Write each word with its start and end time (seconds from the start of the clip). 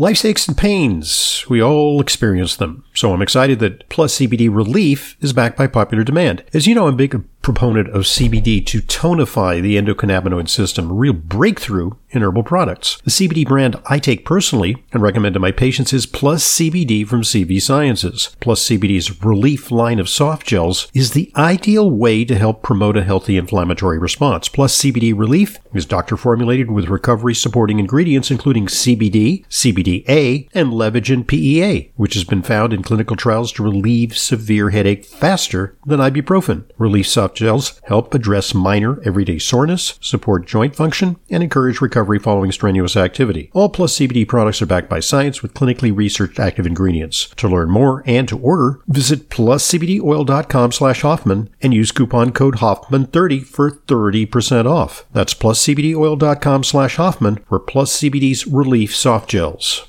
Life's 0.00 0.24
aches 0.24 0.46
and 0.46 0.56
pains, 0.56 1.44
we 1.50 1.60
all 1.60 2.00
experience 2.00 2.54
them. 2.54 2.84
So 2.98 3.12
I'm 3.12 3.22
excited 3.22 3.60
that 3.60 3.88
Plus 3.88 4.18
CBD 4.18 4.52
Relief 4.52 5.16
is 5.20 5.32
backed 5.32 5.56
by 5.56 5.68
popular 5.68 6.02
demand. 6.02 6.42
As 6.52 6.66
you 6.66 6.74
know, 6.74 6.88
I'm 6.88 6.94
a 6.94 6.96
big 6.96 7.22
proponent 7.42 7.88
of 7.90 8.02
CBD 8.02 8.64
to 8.66 8.82
tonify 8.82 9.62
the 9.62 9.76
endocannabinoid 9.76 10.48
system, 10.48 10.90
a 10.90 10.94
real 10.94 11.12
breakthrough 11.12 11.92
in 12.10 12.22
herbal 12.22 12.42
products. 12.42 13.00
The 13.04 13.10
CBD 13.10 13.46
brand 13.46 13.76
I 13.86 13.98
take 13.98 14.24
personally 14.24 14.84
and 14.92 15.02
recommend 15.02 15.34
to 15.34 15.40
my 15.40 15.52
patients 15.52 15.92
is 15.92 16.06
Plus 16.06 16.44
CBD 16.44 17.06
from 17.06 17.22
CV 17.22 17.60
Sciences. 17.60 18.36
Plus 18.40 18.66
CBD's 18.66 19.22
Relief 19.22 19.70
line 19.70 19.98
of 19.98 20.08
soft 20.08 20.46
gels 20.46 20.90
is 20.92 21.12
the 21.12 21.32
ideal 21.36 21.90
way 21.90 22.24
to 22.24 22.36
help 22.36 22.62
promote 22.62 22.96
a 22.96 23.04
healthy 23.04 23.36
inflammatory 23.36 23.98
response. 23.98 24.48
Plus 24.48 24.76
CBD 24.76 25.16
Relief 25.16 25.58
is 25.72 25.86
doctor 25.86 26.16
formulated 26.16 26.70
with 26.70 26.88
recovery 26.88 27.34
supporting 27.34 27.78
ingredients 27.78 28.30
including 28.30 28.66
CBD, 28.66 29.46
CBDA, 29.46 30.48
and 30.54 30.72
Levagen 30.72 31.26
PEA, 31.26 31.92
which 31.96 32.14
has 32.14 32.24
been 32.24 32.42
found 32.42 32.72
in 32.72 32.82
clinical 32.88 33.16
trials 33.16 33.52
to 33.52 33.62
relieve 33.62 34.16
severe 34.16 34.70
headache 34.70 35.04
faster 35.04 35.76
than 35.84 36.00
ibuprofen. 36.00 36.64
Relief 36.78 37.06
soft 37.06 37.36
gels 37.36 37.78
help 37.84 38.14
address 38.14 38.54
minor 38.54 38.98
everyday 39.02 39.38
soreness, 39.38 39.98
support 40.00 40.46
joint 40.46 40.74
function, 40.74 41.18
and 41.28 41.42
encourage 41.42 41.82
recovery 41.82 42.18
following 42.18 42.50
strenuous 42.50 42.96
activity. 42.96 43.50
All 43.52 43.68
Plus 43.68 43.98
CBD 43.98 44.26
products 44.26 44.62
are 44.62 44.66
backed 44.66 44.88
by 44.88 45.00
science 45.00 45.42
with 45.42 45.52
clinically 45.52 45.94
researched 45.94 46.40
active 46.40 46.66
ingredients. 46.66 47.28
To 47.36 47.46
learn 47.46 47.70
more 47.70 48.02
and 48.06 48.26
to 48.28 48.38
order, 48.38 48.80
visit 48.88 49.28
pluscbdoil.com 49.28 50.72
slash 50.72 51.02
Hoffman 51.02 51.50
and 51.60 51.74
use 51.74 51.92
coupon 51.92 52.32
code 52.32 52.56
Hoffman30 52.56 53.44
for 53.44 53.70
30% 53.70 54.64
off. 54.64 55.04
That's 55.12 55.34
pluscbdoil.com 55.34 56.64
slash 56.64 56.96
Hoffman 56.96 57.44
for 57.46 57.60
Plus 57.60 58.00
CBD's 58.00 58.46
Relief 58.46 58.96
Soft 58.96 59.28
Gels. 59.28 59.84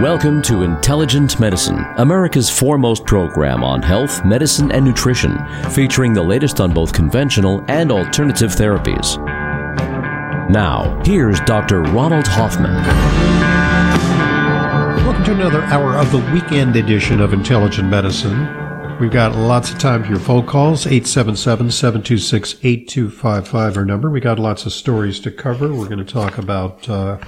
Welcome 0.00 0.40
to 0.42 0.62
Intelligent 0.62 1.38
Medicine, 1.38 1.84
America's 1.98 2.48
foremost 2.48 3.04
program 3.04 3.62
on 3.62 3.82
health, 3.82 4.24
medicine, 4.24 4.72
and 4.72 4.82
nutrition, 4.82 5.36
featuring 5.72 6.14
the 6.14 6.22
latest 6.22 6.58
on 6.58 6.72
both 6.72 6.94
conventional 6.94 7.62
and 7.68 7.92
alternative 7.92 8.52
therapies. 8.52 9.18
Now, 10.48 10.98
here's 11.04 11.38
Dr. 11.40 11.82
Ronald 11.82 12.26
Hoffman. 12.26 12.72
Welcome 15.04 15.24
to 15.24 15.32
another 15.32 15.60
hour 15.64 15.98
of 15.98 16.10
the 16.12 16.26
weekend 16.32 16.76
edition 16.76 17.20
of 17.20 17.34
Intelligent 17.34 17.90
Medicine. 17.90 18.48
We've 18.98 19.10
got 19.10 19.34
lots 19.34 19.70
of 19.70 19.78
time 19.78 20.04
for 20.04 20.08
your 20.08 20.18
phone 20.18 20.46
calls. 20.46 20.86
877-726-8255 20.86 23.76
our 23.76 23.84
number. 23.84 24.08
We 24.08 24.20
got 24.20 24.38
lots 24.38 24.64
of 24.64 24.72
stories 24.72 25.20
to 25.20 25.30
cover. 25.30 25.74
We're 25.74 25.90
going 25.90 25.98
to 25.98 26.06
talk 26.10 26.38
about 26.38 26.88
uh, 26.88 27.18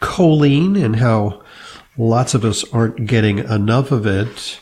choline 0.00 0.80
and 0.80 0.94
how 0.96 1.42
Lots 1.96 2.34
of 2.34 2.44
us 2.44 2.64
aren't 2.72 3.06
getting 3.06 3.38
enough 3.38 3.92
of 3.92 4.04
it. 4.06 4.60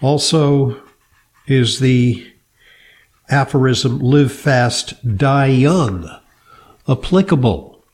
Also, 0.00 0.82
is 1.46 1.78
the 1.78 2.26
aphorism 3.28 4.00
live 4.00 4.32
fast, 4.32 5.16
die 5.16 5.46
young 5.46 6.10
applicable? 6.88 7.84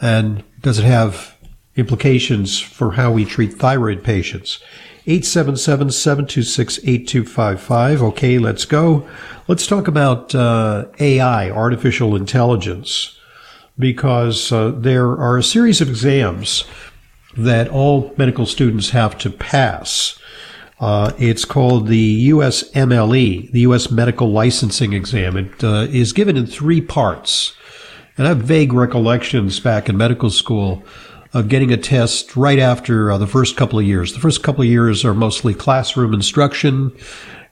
And 0.00 0.42
does 0.60 0.80
it 0.80 0.84
have 0.84 1.36
implications 1.76 2.58
for 2.58 2.90
how 2.92 3.12
we 3.12 3.24
treat 3.24 3.54
thyroid 3.54 4.02
patients? 4.02 4.58
877-726-8255. 5.06 8.02
Okay, 8.02 8.38
let's 8.38 8.64
go. 8.64 9.08
Let's 9.48 9.66
talk 9.66 9.88
about 9.88 10.32
uh, 10.34 10.86
AI, 11.00 11.50
artificial 11.50 12.14
intelligence, 12.14 13.18
because 13.78 14.52
uh, 14.52 14.70
there 14.70 15.10
are 15.10 15.38
a 15.38 15.42
series 15.42 15.80
of 15.80 15.88
exams 15.88 16.64
that 17.36 17.68
all 17.68 18.14
medical 18.16 18.46
students 18.46 18.90
have 18.90 19.16
to 19.18 19.30
pass. 19.30 20.18
Uh, 20.80 21.12
it's 21.18 21.44
called 21.44 21.86
the 21.86 22.30
USMLE, 22.30 23.52
the 23.52 23.60
U.S. 23.60 23.90
Medical 23.90 24.32
Licensing 24.32 24.92
Exam. 24.92 25.36
It 25.36 25.62
uh, 25.62 25.86
is 25.90 26.12
given 26.12 26.36
in 26.36 26.46
three 26.46 26.80
parts. 26.80 27.54
And 28.18 28.26
I 28.26 28.30
have 28.30 28.42
vague 28.42 28.72
recollections 28.72 29.60
back 29.60 29.88
in 29.88 29.96
medical 29.96 30.28
school 30.28 30.82
of 31.32 31.48
getting 31.48 31.72
a 31.72 31.76
test 31.76 32.36
right 32.36 32.58
after 32.58 33.10
uh, 33.10 33.18
the 33.18 33.26
first 33.26 33.56
couple 33.56 33.78
of 33.78 33.86
years. 33.86 34.12
The 34.12 34.20
first 34.20 34.42
couple 34.42 34.62
of 34.62 34.68
years 34.68 35.04
are 35.04 35.14
mostly 35.14 35.54
classroom 35.54 36.12
instruction, 36.12 36.94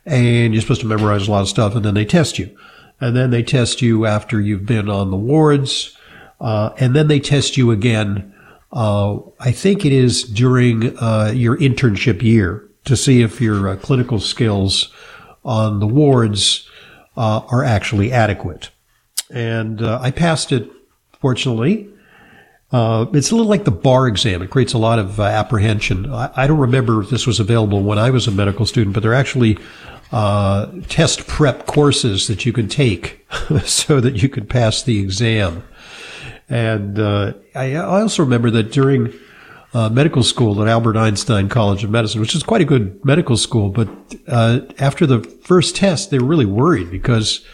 and 0.05 0.53
you're 0.53 0.61
supposed 0.61 0.83
to 0.83 0.87
memorize 0.87 1.29
a 1.29 1.31
lot 1.31 1.43
of 1.43 1.49
stuff, 1.49 1.75
and 1.75 1.85
then 1.85 1.95
they 1.95 2.05
test 2.05 2.39
you. 2.39 2.55
And 3.01 3.17
then 3.17 3.31
they 3.31 3.43
test 3.43 3.81
you 3.81 4.05
after 4.05 4.41
you've 4.41 4.67
been 4.67 4.91
on 4.91 5.11
the 5.11 5.17
wards, 5.17 5.97
uh, 6.41 6.71
and 6.79 6.95
then 6.95 7.09
they 7.09 7.21
test 7.21 7.57
you 7.57 7.71
again 7.71 8.30
uh, 8.73 9.19
I 9.41 9.51
think 9.53 9.85
it 9.85 9.93
is 9.93 10.23
during 10.23 10.97
uh, 10.99 11.33
your 11.35 11.57
internship 11.57 12.23
year 12.23 12.69
to 12.85 12.97
see 12.97 13.23
if 13.23 13.41
your 13.41 13.69
uh, 13.69 13.77
clinical 13.77 14.21
skills 14.21 14.93
on 15.45 15.81
the 15.81 15.87
wards 15.87 16.69
uh, 17.17 17.41
are 17.51 17.65
actually 17.65 18.13
adequate. 18.13 18.71
And 19.31 19.83
uh, 19.83 19.99
I 20.01 20.11
passed 20.11 20.53
it, 20.53 20.71
fortunately. 21.21 21.89
Uh, 22.73 23.07
it's 23.13 23.33
a 23.33 23.35
little 23.35 23.51
like 23.51 23.65
the 23.65 23.73
bar 23.73 24.07
exam. 24.07 24.43
It 24.43 24.51
creates 24.51 24.73
a 24.73 24.79
lot 24.79 25.01
of 25.01 25.19
apprehension. 25.19 26.13
I, 26.13 26.31
I, 26.37 26.47
don't 26.47 26.59
remember 26.59 27.03
if 27.03 27.11
this 27.11 27.27
was 27.27 27.41
available 27.41 27.83
when 27.83 27.99
I 27.99 28.11
was 28.11 28.29
a 28.29 28.31
medical 28.31 28.65
student, 28.65 28.95
but 28.95 29.03
there 29.03 29.11
are 29.11 29.15
actually 29.15 29.59
test 30.89 31.27
prep 31.27 31.67
courses 31.67 32.29
that 32.29 32.47
you 32.47 32.53
can 32.53 32.69
take 32.69 33.27
so 33.65 34.01
that 34.01 34.23
you 34.23 34.29
could 34.29 34.49
pass 34.49 34.85
the 34.85 35.01
exam. 35.01 35.65
And 36.50 36.99
uh, 36.99 37.34
I, 37.55 37.77
I, 37.77 38.00
also 38.00 38.25
remember 38.25 38.50
that 38.50 38.72
during 38.72 39.15
uh, 39.72 39.88
medical 39.88 40.25
school 40.25 40.61
at 40.61 40.66
Albert 40.66 40.97
Einstein 40.97 41.49
College 41.49 41.84
of 41.84 41.91
Medicine, 41.91 42.21
which 42.21 42.34
is 42.34 42.43
quite 42.43 42.61
a 42.61 42.65
good 42.65 43.03
medical 43.05 43.37
school, 43.37 43.71
but 43.71 43.88
uh, 44.27 44.60
after 44.81 45.06
the 45.06 45.21
first 45.44 45.77
test, 45.77 46.10
they 46.10 46.19
were 46.19 46.27
really 46.27 46.47
worried 46.47 46.91
because 46.91 47.47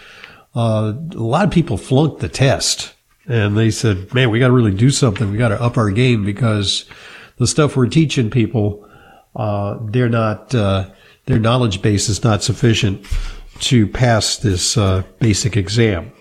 uh, 0.54 0.94
a 1.12 1.18
lot 1.18 1.44
of 1.44 1.50
people 1.50 1.76
flunked 1.76 2.20
the 2.20 2.28
test. 2.28 2.94
And 3.28 3.56
they 3.56 3.70
said, 3.70 4.14
man, 4.14 4.30
we 4.30 4.38
got 4.38 4.46
to 4.46 4.54
really 4.54 4.72
do 4.72 4.90
something. 4.90 5.30
We 5.30 5.36
got 5.36 5.48
to 5.48 5.60
up 5.60 5.76
our 5.76 5.90
game 5.90 6.24
because 6.24 6.86
the 7.36 7.46
stuff 7.46 7.76
we're 7.76 7.88
teaching 7.88 8.30
people, 8.30 8.88
uh, 9.34 9.78
they're 9.82 10.08
not, 10.08 10.54
uh, 10.54 10.88
their 11.26 11.40
knowledge 11.40 11.82
base 11.82 12.08
is 12.08 12.24
not 12.24 12.42
sufficient 12.42 13.04
to 13.58 13.86
pass 13.88 14.36
this 14.36 14.76
basic 15.18 15.56
exam. 15.56 16.12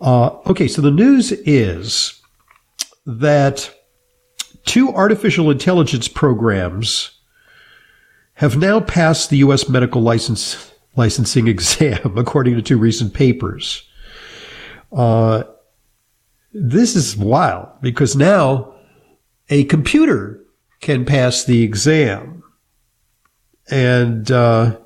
Uh, 0.00 0.38
okay, 0.46 0.68
so 0.68 0.80
the 0.80 0.90
news 0.90 1.32
is 1.32 2.20
that 3.04 3.74
two 4.64 4.90
artificial 4.90 5.50
intelligence 5.50 6.08
programs 6.08 7.18
have 8.34 8.56
now 8.56 8.78
passed 8.78 9.30
the 9.30 9.38
U.S. 9.38 9.68
medical 9.68 10.00
license 10.00 10.72
licensing 10.94 11.48
exam, 11.54 12.16
according 12.16 12.54
to 12.54 12.62
two 12.62 12.78
recent 12.78 13.14
papers. 13.14 13.82
Uh, 14.92 15.44
this 16.52 16.94
is 16.96 17.16
wild 17.16 17.68
because 17.80 18.14
now 18.16 18.74
a 19.50 19.64
computer 19.64 20.44
can 20.80 21.04
pass 21.04 21.44
the 21.44 21.62
exam, 21.62 22.42
and 23.70 24.30
uh, 24.30 24.78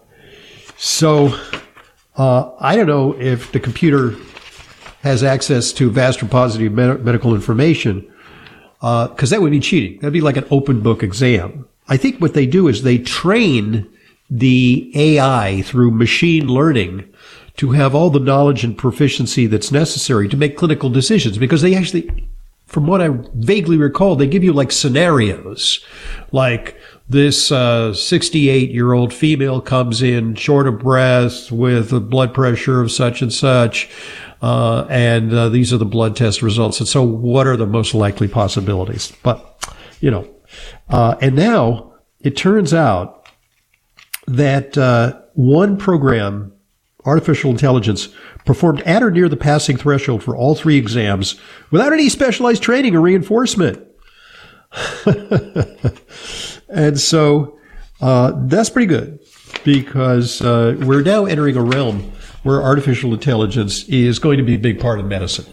so 0.77 1.39
uh, 2.17 2.51
I 2.59 2.77
don't 2.77 2.87
know 2.87 3.19
if 3.21 3.53
the 3.53 3.61
computer 3.61 4.17
has 5.03 5.23
access 5.25 5.73
to 5.73 5.91
vast 5.91 6.23
repository 6.23 6.69
of 6.69 6.73
med- 6.73 7.05
medical 7.05 7.35
information, 7.35 8.01
because 8.81 9.33
uh, 9.33 9.37
that 9.37 9.43
would 9.43 9.51
be 9.51 9.61
cheating. 9.61 9.99
That'd 10.01 10.13
be 10.13 10.21
like 10.21 10.37
an 10.37 10.47
open 10.51 10.81
book 10.81 11.03
exam. 11.03 11.69
I 11.89 11.97
think 11.97 12.21
what 12.21 12.35
they 12.35 12.47
do 12.47 12.69
is 12.69 12.83
they 12.83 12.99
train 12.99 13.89
the 14.31 14.91
AI 14.95 15.63
through 15.63 15.91
machine 15.91 16.47
learning 16.47 17.13
to 17.57 17.73
have 17.73 17.95
all 17.95 18.11
the 18.11 18.21
knowledge 18.21 18.65
and 18.65 18.79
proficiency 18.79 19.47
that's 19.47 19.73
necessary 19.73 20.29
to 20.29 20.37
make 20.37 20.57
clinical 20.57 20.89
decisions 20.89 21.37
because 21.37 21.63
they 21.63 21.75
actually, 21.75 22.29
from 22.67 22.87
what 22.87 23.03
I 23.03 23.09
vaguely 23.35 23.77
recall, 23.77 24.17
they 24.17 24.27
give 24.27 24.43
you 24.43 24.53
like 24.53 24.73
scenarios 24.73 25.85
like 26.31 26.77
this 27.09 27.49
68 27.49 28.71
uh, 28.71 28.73
year 28.73 28.93
old 28.93 29.13
female 29.13 29.61
comes 29.61 30.01
in 30.01 30.35
short 30.35 30.67
of 30.67 30.79
breath 30.79 31.53
with 31.53 31.93
a 31.93 32.01
blood 32.01 32.33
pressure 32.33 32.81
of 32.81 32.91
such 32.91 33.21
and 33.21 33.33
such. 33.33 33.91
Uh, 34.43 34.87
and 34.91 35.33
uh, 35.33 35.49
these 35.49 35.73
are 35.73 35.79
the 35.79 35.85
blood 35.85 36.17
test 36.17 36.43
results. 36.43 36.81
And 36.81 36.89
so, 36.89 37.03
what 37.03 37.47
are 37.47 37.57
the 37.57 37.67
most 37.67 37.95
likely 37.95 38.27
possibilities? 38.27 39.13
But, 39.23 39.65
you 40.01 40.11
know, 40.11 40.29
uh, 40.89 41.15
and 41.21 41.37
now 41.37 41.95
it 42.21 42.37
turns 42.37 42.75
out 42.75 43.29
that 44.27 44.77
uh, 44.77 45.21
one 45.35 45.77
program, 45.77 46.53
artificial 47.05 47.53
intelligence, 47.53 48.09
performed 48.45 48.81
at 48.83 49.05
or 49.05 49.13
near 49.13 49.29
the 49.29 49.37
passing 49.37 49.77
threshold 49.77 50.25
for 50.25 50.37
all 50.37 50.57
three 50.57 50.77
exams 50.77 51.41
without 51.71 51.93
any 51.93 52.09
specialized 52.09 52.65
training 52.65 52.97
or 52.97 53.01
reinforcement. 53.01 53.87
and 56.69 56.99
so, 56.99 57.57
uh, 58.01 58.33
that's 58.47 58.71
pretty 58.71 58.87
good 58.87 59.21
because 59.63 60.43
uh, 60.43 60.77
we're 60.81 61.03
now 61.03 61.27
entering 61.27 61.57
a 61.57 61.63
realm 61.63 62.11
where 62.43 62.63
artificial 62.63 63.13
intelligence 63.15 63.85
is 63.89 64.19
going 64.19 64.39
to 64.39 64.45
be 64.45 64.55
a 64.55 64.59
big 64.59 64.81
part 64.81 64.99
of 64.99 65.07
medicine. 65.07 65.47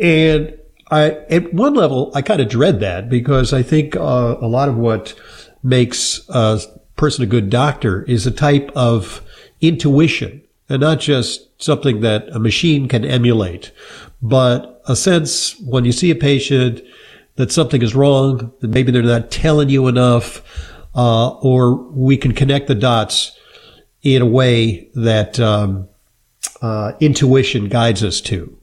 And 0.00 0.56
I, 0.90 1.10
at 1.30 1.52
one 1.52 1.74
level, 1.74 2.12
I 2.14 2.22
kind 2.22 2.40
of 2.40 2.48
dread 2.48 2.80
that 2.80 3.08
because 3.08 3.52
I 3.52 3.62
think 3.62 3.96
uh, 3.96 4.36
a 4.40 4.46
lot 4.46 4.68
of 4.68 4.76
what 4.76 5.14
makes 5.62 6.20
a 6.28 6.60
person 6.96 7.24
a 7.24 7.26
good 7.26 7.50
doctor 7.50 8.02
is 8.04 8.26
a 8.26 8.30
type 8.30 8.70
of 8.74 9.22
intuition 9.60 10.42
and 10.68 10.80
not 10.80 11.00
just 11.00 11.62
something 11.62 12.00
that 12.00 12.28
a 12.28 12.38
machine 12.38 12.88
can 12.88 13.04
emulate, 13.04 13.72
but 14.22 14.82
a 14.86 14.96
sense 14.96 15.58
when 15.60 15.84
you 15.84 15.92
see 15.92 16.10
a 16.10 16.14
patient 16.14 16.80
that 17.36 17.50
something 17.50 17.82
is 17.82 17.94
wrong, 17.94 18.52
that 18.60 18.68
maybe 18.68 18.92
they're 18.92 19.02
not 19.02 19.30
telling 19.30 19.68
you 19.68 19.88
enough, 19.88 20.42
uh, 20.94 21.30
or 21.30 21.74
we 21.74 22.16
can 22.16 22.32
connect 22.32 22.68
the 22.68 22.74
dots 22.74 23.36
in 24.02 24.22
a 24.22 24.26
way 24.26 24.88
that 24.94 25.40
um, 25.40 25.88
uh, 26.64 26.92
intuition 26.98 27.68
guides 27.68 28.02
us 28.02 28.22
to. 28.22 28.56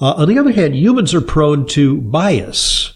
Uh, 0.00 0.14
on 0.16 0.28
the 0.28 0.38
other 0.38 0.52
hand, 0.52 0.74
humans 0.74 1.14
are 1.14 1.20
prone 1.20 1.64
to 1.66 2.00
bias. 2.00 2.92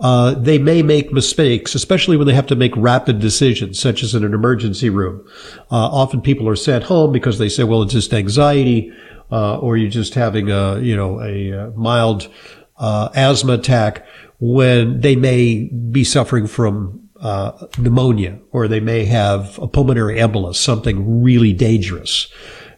Uh, 0.00 0.34
they 0.34 0.58
may 0.58 0.82
make 0.82 1.12
mistakes, 1.12 1.74
especially 1.74 2.16
when 2.16 2.26
they 2.26 2.34
have 2.34 2.48
to 2.48 2.56
make 2.56 2.76
rapid 2.76 3.20
decisions, 3.20 3.78
such 3.78 4.02
as 4.02 4.14
in 4.14 4.24
an 4.24 4.34
emergency 4.34 4.90
room. 4.90 5.24
Uh, 5.70 5.88
often 6.02 6.20
people 6.20 6.48
are 6.48 6.56
sent 6.56 6.84
home 6.84 7.12
because 7.12 7.38
they 7.38 7.48
say, 7.48 7.64
"Well, 7.64 7.82
it's 7.82 7.92
just 7.92 8.12
anxiety," 8.12 8.92
uh, 9.30 9.58
or 9.58 9.76
you're 9.76 9.88
just 9.88 10.14
having 10.14 10.50
a, 10.50 10.80
you 10.80 10.96
know, 10.96 11.20
a, 11.22 11.50
a 11.50 11.70
mild 11.70 12.28
uh, 12.76 13.08
asthma 13.14 13.54
attack, 13.54 14.04
when 14.40 15.00
they 15.00 15.16
may 15.16 15.70
be 15.92 16.04
suffering 16.04 16.46
from 16.46 17.08
uh, 17.20 17.52
pneumonia, 17.78 18.38
or 18.50 18.68
they 18.68 18.80
may 18.80 19.04
have 19.06 19.58
a 19.60 19.68
pulmonary 19.68 20.18
embolus, 20.18 20.56
something 20.56 21.22
really 21.22 21.52
dangerous. 21.54 22.28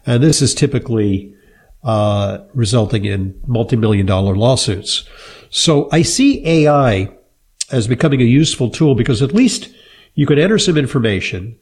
And 0.09 0.23
this 0.23 0.41
is 0.41 0.55
typically 0.55 1.35
uh, 1.83 2.39
resulting 2.55 3.05
in 3.05 3.39
multi-million 3.45 4.07
dollar 4.07 4.35
lawsuits. 4.35 5.07
So 5.51 5.87
I 5.91 6.01
see 6.01 6.43
AI 6.47 7.11
as 7.71 7.87
becoming 7.87 8.19
a 8.19 8.25
useful 8.25 8.71
tool 8.71 8.95
because 8.95 9.21
at 9.21 9.35
least 9.35 9.69
you 10.15 10.25
can 10.25 10.39
enter 10.39 10.57
some 10.57 10.77
information 10.77 11.59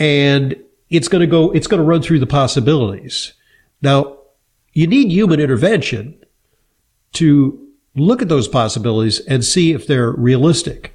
and 0.00 0.56
it's 0.88 1.06
going 1.06 1.20
to 1.20 1.28
go, 1.28 1.52
it's 1.52 1.68
going 1.68 1.78
to 1.78 1.86
run 1.86 2.02
through 2.02 2.18
the 2.18 2.26
possibilities. 2.26 3.34
Now, 3.80 4.18
you 4.72 4.88
need 4.88 5.12
human 5.12 5.38
intervention 5.38 6.18
to 7.12 7.68
look 7.94 8.20
at 8.20 8.28
those 8.28 8.48
possibilities 8.48 9.20
and 9.26 9.44
see 9.44 9.70
if 9.70 9.86
they're 9.86 10.10
realistic. 10.10 10.92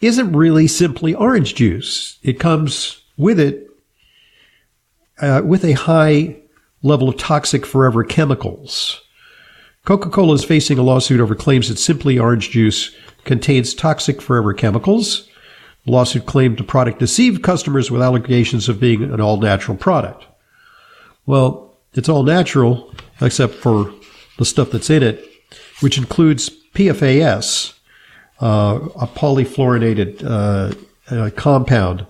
isn't 0.00 0.32
really 0.32 0.66
simply 0.66 1.14
orange 1.14 1.54
juice. 1.54 2.18
It 2.22 2.38
comes 2.38 3.02
with 3.16 3.40
it 3.40 3.68
uh, 5.18 5.42
with 5.44 5.64
a 5.64 5.72
high 5.72 6.36
level 6.82 7.08
of 7.08 7.16
toxic 7.16 7.64
forever 7.64 8.04
chemicals. 8.04 9.00
Coca 9.86 10.10
Cola 10.10 10.34
is 10.34 10.44
facing 10.44 10.78
a 10.78 10.82
lawsuit 10.82 11.20
over 11.20 11.36
claims 11.36 11.68
that 11.68 11.78
Simply 11.78 12.18
Orange 12.18 12.50
Juice 12.50 12.90
contains 13.22 13.72
toxic 13.72 14.20
forever 14.20 14.52
chemicals. 14.52 15.28
The 15.84 15.92
lawsuit 15.92 16.26
claimed 16.26 16.58
the 16.58 16.64
product 16.64 16.98
deceived 16.98 17.44
customers 17.44 17.88
with 17.88 18.02
allegations 18.02 18.68
of 18.68 18.80
being 18.80 19.04
an 19.04 19.20
all 19.20 19.36
natural 19.36 19.76
product. 19.76 20.26
Well, 21.24 21.78
it's 21.94 22.08
all 22.08 22.24
natural 22.24 22.92
except 23.20 23.54
for 23.54 23.94
the 24.38 24.44
stuff 24.44 24.72
that's 24.72 24.90
in 24.90 25.04
it, 25.04 25.24
which 25.78 25.98
includes 25.98 26.50
PFAS, 26.74 27.72
uh, 28.40 28.80
a 28.96 29.06
polyfluorinated 29.06 30.24
uh, 30.24 31.14
uh, 31.14 31.30
compound, 31.36 32.04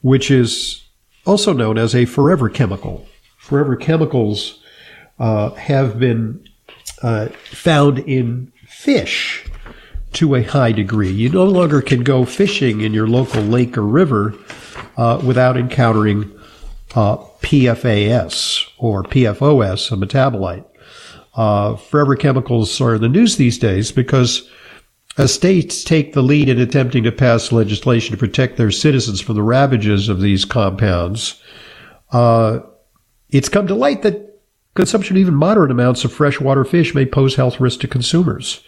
which 0.00 0.30
is 0.30 0.82
also 1.26 1.52
known 1.52 1.76
as 1.76 1.94
a 1.94 2.06
forever 2.06 2.48
chemical. 2.48 3.06
Forever 3.36 3.76
chemicals 3.76 4.62
uh, 5.18 5.50
have 5.50 5.98
been 5.98 6.48
uh, 7.02 7.28
found 7.50 7.98
in 8.00 8.52
fish 8.66 9.44
to 10.12 10.34
a 10.34 10.42
high 10.42 10.72
degree. 10.72 11.10
You 11.10 11.30
no 11.30 11.44
longer 11.44 11.80
can 11.80 12.02
go 12.02 12.24
fishing 12.24 12.80
in 12.82 12.92
your 12.92 13.08
local 13.08 13.42
lake 13.42 13.76
or 13.78 13.82
river 13.82 14.34
uh, 14.96 15.20
without 15.24 15.56
encountering 15.56 16.30
uh, 16.94 17.16
PFAS 17.40 18.68
or 18.78 19.02
PFOS, 19.02 19.90
a 19.90 19.96
metabolite. 19.96 20.66
Uh, 21.34 21.76
forever 21.76 22.14
chemicals 22.14 22.78
are 22.80 22.96
in 22.96 23.00
the 23.00 23.08
news 23.08 23.36
these 23.36 23.58
days 23.58 23.90
because 23.90 24.48
as 25.16 25.32
states 25.32 25.82
take 25.82 26.12
the 26.12 26.22
lead 26.22 26.48
in 26.48 26.60
attempting 26.60 27.04
to 27.04 27.12
pass 27.12 27.52
legislation 27.52 28.12
to 28.12 28.18
protect 28.18 28.56
their 28.56 28.70
citizens 28.70 29.20
from 29.20 29.34
the 29.36 29.42
ravages 29.42 30.08
of 30.08 30.20
these 30.20 30.44
compounds, 30.44 31.42
uh, 32.12 32.60
it's 33.30 33.48
come 33.48 33.66
to 33.66 33.74
light 33.74 34.02
that 34.02 34.21
Consumption 34.74 35.16
of 35.16 35.20
even 35.20 35.34
moderate 35.34 35.70
amounts 35.70 36.04
of 36.04 36.12
freshwater 36.12 36.64
fish 36.64 36.94
may 36.94 37.04
pose 37.04 37.34
health 37.34 37.60
risks 37.60 37.80
to 37.80 37.88
consumers. 37.88 38.62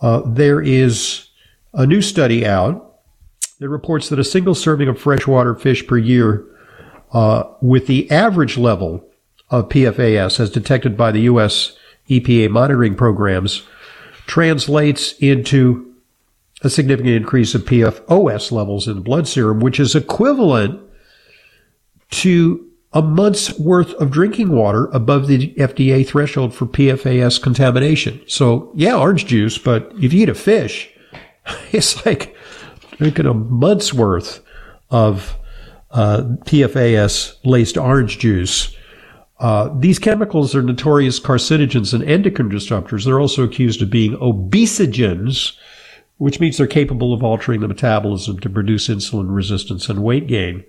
Uh, 0.00 0.22
there 0.24 0.60
is 0.60 1.28
a 1.74 1.86
new 1.86 2.00
study 2.00 2.46
out 2.46 3.00
that 3.58 3.68
reports 3.68 4.08
that 4.08 4.18
a 4.18 4.24
single 4.24 4.54
serving 4.54 4.88
of 4.88 4.98
freshwater 4.98 5.54
fish 5.54 5.86
per 5.86 5.98
year, 5.98 6.46
uh, 7.12 7.44
with 7.60 7.86
the 7.86 8.10
average 8.10 8.56
level 8.56 9.04
of 9.50 9.68
PFAS 9.68 10.40
as 10.40 10.50
detected 10.50 10.96
by 10.96 11.10
the 11.10 11.22
U.S. 11.22 11.76
EPA 12.08 12.50
monitoring 12.50 12.94
programs, 12.94 13.62
translates 14.26 15.12
into 15.14 15.94
a 16.62 16.70
significant 16.70 17.14
increase 17.14 17.54
of 17.54 17.62
PFOS 17.62 18.50
levels 18.50 18.88
in 18.88 18.94
the 18.94 19.00
blood 19.00 19.28
serum, 19.28 19.60
which 19.60 19.78
is 19.78 19.94
equivalent 19.94 20.80
to 22.10 22.67
a 22.92 23.02
month's 23.02 23.58
worth 23.58 23.92
of 23.94 24.10
drinking 24.10 24.50
water 24.50 24.86
above 24.92 25.26
the 25.26 25.52
FDA 25.54 26.06
threshold 26.06 26.54
for 26.54 26.66
PFAS 26.66 27.40
contamination. 27.42 28.20
So, 28.26 28.72
yeah, 28.74 28.96
orange 28.96 29.26
juice, 29.26 29.58
but 29.58 29.92
if 30.00 30.12
you 30.12 30.22
eat 30.22 30.28
a 30.30 30.34
fish, 30.34 30.90
it's 31.72 32.04
like 32.06 32.34
drinking 32.96 33.26
a 33.26 33.34
month's 33.34 33.92
worth 33.92 34.40
of 34.90 35.36
uh, 35.90 36.22
PFAS 36.44 37.36
laced 37.44 37.76
orange 37.76 38.18
juice. 38.18 38.74
Uh, 39.38 39.70
these 39.78 39.98
chemicals 39.98 40.54
are 40.54 40.62
notorious 40.62 41.20
carcinogens 41.20 41.94
and 41.94 42.02
endocrine 42.04 42.50
disruptors. 42.50 43.04
They're 43.04 43.20
also 43.20 43.44
accused 43.44 43.82
of 43.82 43.90
being 43.90 44.16
obesogens, 44.16 45.52
which 46.16 46.40
means 46.40 46.56
they're 46.56 46.66
capable 46.66 47.12
of 47.12 47.22
altering 47.22 47.60
the 47.60 47.68
metabolism 47.68 48.40
to 48.40 48.50
produce 48.50 48.88
insulin 48.88 49.34
resistance 49.34 49.88
and 49.88 50.02
weight 50.02 50.26
gain. 50.26 50.64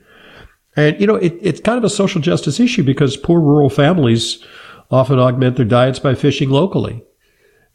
And, 0.76 1.00
you 1.00 1.08
know, 1.08 1.16
it, 1.16 1.38
it's 1.42 1.60
kind 1.62 1.78
of 1.78 1.84
a 1.84 1.90
social 1.90 2.22
justice 2.22 2.60
issue 2.60 2.84
because 2.84 3.18
poor 3.18 3.42
rural 3.42 3.70
families 3.70 4.44
often 4.92 5.20
augment 5.20 5.56
their 5.56 5.66
diets 5.66 6.00
by 6.00 6.16
fishing 6.16 6.50
locally. 6.50 7.04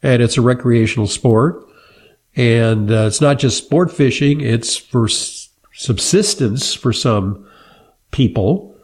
And 0.01 0.21
it's 0.21 0.37
a 0.37 0.41
recreational 0.41 1.07
sport. 1.07 1.67
And 2.35 2.91
uh, 2.91 3.05
it's 3.07 3.21
not 3.21 3.39
just 3.39 3.57
sport 3.57 3.91
fishing, 3.91 4.41
it's 4.41 4.75
for 4.75 5.05
s- 5.05 5.49
subsistence 5.73 6.73
for 6.73 6.91
some 6.91 7.47
people. 8.11 8.75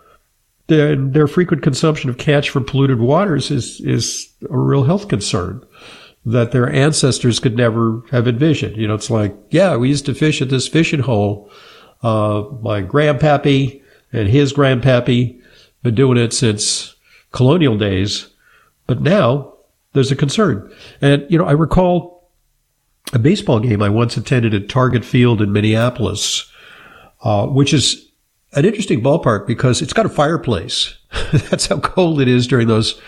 their, 0.72 0.96
their 0.96 1.28
frequent 1.28 1.62
consumption 1.62 2.10
of 2.10 2.18
catch 2.18 2.50
from 2.50 2.64
polluted 2.64 3.00
waters 3.00 3.52
is, 3.52 3.82
is 3.82 4.34
a 4.50 4.58
real 4.58 4.84
health 4.86 5.10
concern 5.10 5.64
that 6.26 6.52
their 6.52 6.72
ancestors 6.72 7.40
could 7.40 7.58
never 7.58 8.04
have 8.12 8.28
envisioned. 8.28 8.78
You 8.78 8.88
know, 8.88 8.94
it's 8.94 9.10
like, 9.10 9.36
yeah, 9.50 9.76
we 9.76 9.90
used 9.90 10.06
to 10.06 10.14
fish 10.14 10.42
at 10.42 10.50
this 10.50 10.68
fishing 10.68 11.02
hole. 11.02 11.52
Uh, 12.04 12.44
my 12.62 12.82
grandpappy 12.82 13.81
and 14.12 14.28
his 14.28 14.54
grandpappy 14.54 15.40
been 15.84 15.96
doing 15.96 16.18
it 16.18 16.34
since 16.34 16.96
colonial 17.32 17.78
days, 17.78 18.28
but 18.88 19.02
now 19.02 19.54
there's 19.94 20.12
a 20.12 20.16
concern. 20.16 20.72
And, 21.02 21.26
you 21.30 21.38
know, 21.38 21.46
I 21.46 21.54
recall 21.54 22.30
a 23.14 23.20
baseball 23.20 23.60
game 23.60 23.82
I 23.82 23.90
once 23.90 24.18
attended 24.18 24.54
at 24.54 24.70
Target 24.70 25.04
Field 25.04 25.42
in 25.42 25.52
Minneapolis, 25.52 26.50
uh, 27.24 27.48
which 27.48 27.74
is 27.74 28.10
an 28.54 28.66
interesting 28.66 29.02
ballpark 29.02 29.48
because 29.48 29.82
it's 29.82 29.94
got 29.94 30.06
a 30.06 30.10
fireplace. 30.10 30.98
That's 31.32 31.68
how 31.68 31.80
cold 31.80 32.22
it 32.22 32.28
is 32.28 32.48
during 32.48 32.68
those 32.68 33.02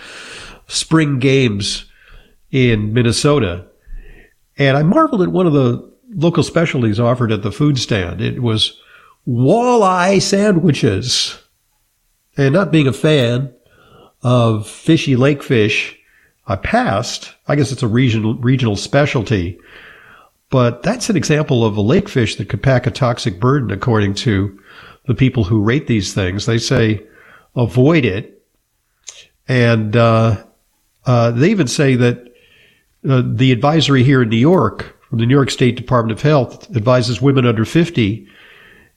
spring 0.67 1.19
games 1.19 1.85
in 2.51 2.93
Minnesota. 2.93 3.65
And 4.57 4.77
I 4.77 4.83
marveled 4.83 5.21
at 5.21 5.29
one 5.29 5.47
of 5.47 5.53
the 5.53 5.91
local 6.15 6.43
specialties 6.43 6.99
offered 6.99 7.31
at 7.31 7.41
the 7.41 7.51
food 7.51 7.77
stand. 7.79 8.21
It 8.21 8.41
was 8.41 8.79
walleye 9.27 10.21
sandwiches. 10.21 11.39
And 12.35 12.53
not 12.53 12.71
being 12.71 12.87
a 12.87 12.93
fan 12.93 13.53
of 14.23 14.67
fishy 14.67 15.15
lake 15.15 15.43
fish, 15.43 15.97
I 16.47 16.55
passed. 16.55 17.33
I 17.47 17.55
guess 17.55 17.71
it's 17.71 17.83
a 17.83 17.87
regional 17.87 18.35
regional 18.35 18.75
specialty. 18.75 19.59
But 20.49 20.83
that's 20.83 21.09
an 21.09 21.17
example 21.17 21.65
of 21.65 21.77
a 21.77 21.81
lake 21.81 22.09
fish 22.09 22.35
that 22.35 22.49
could 22.49 22.61
pack 22.61 22.85
a 22.85 22.91
toxic 22.91 23.39
burden 23.39 23.71
according 23.71 24.15
to 24.15 24.59
the 25.07 25.15
people 25.15 25.43
who 25.43 25.63
rate 25.63 25.87
these 25.87 26.13
things. 26.13 26.45
They 26.45 26.57
say 26.57 27.05
avoid 27.55 28.05
it. 28.05 28.43
And 29.47 29.95
uh, 29.95 30.43
uh, 31.05 31.31
they 31.31 31.49
even 31.51 31.67
say 31.67 31.95
that 31.95 32.33
uh, 33.07 33.23
the 33.25 33.51
advisory 33.51 34.03
here 34.03 34.21
in 34.21 34.29
New 34.29 34.37
York 34.37 34.95
from 35.09 35.19
the 35.19 35.25
New 35.25 35.33
York 35.33 35.51
State 35.51 35.75
Department 35.75 36.17
of 36.17 36.23
Health 36.23 36.73
advises 36.75 37.21
women 37.21 37.45
under 37.45 37.65
50, 37.65 38.27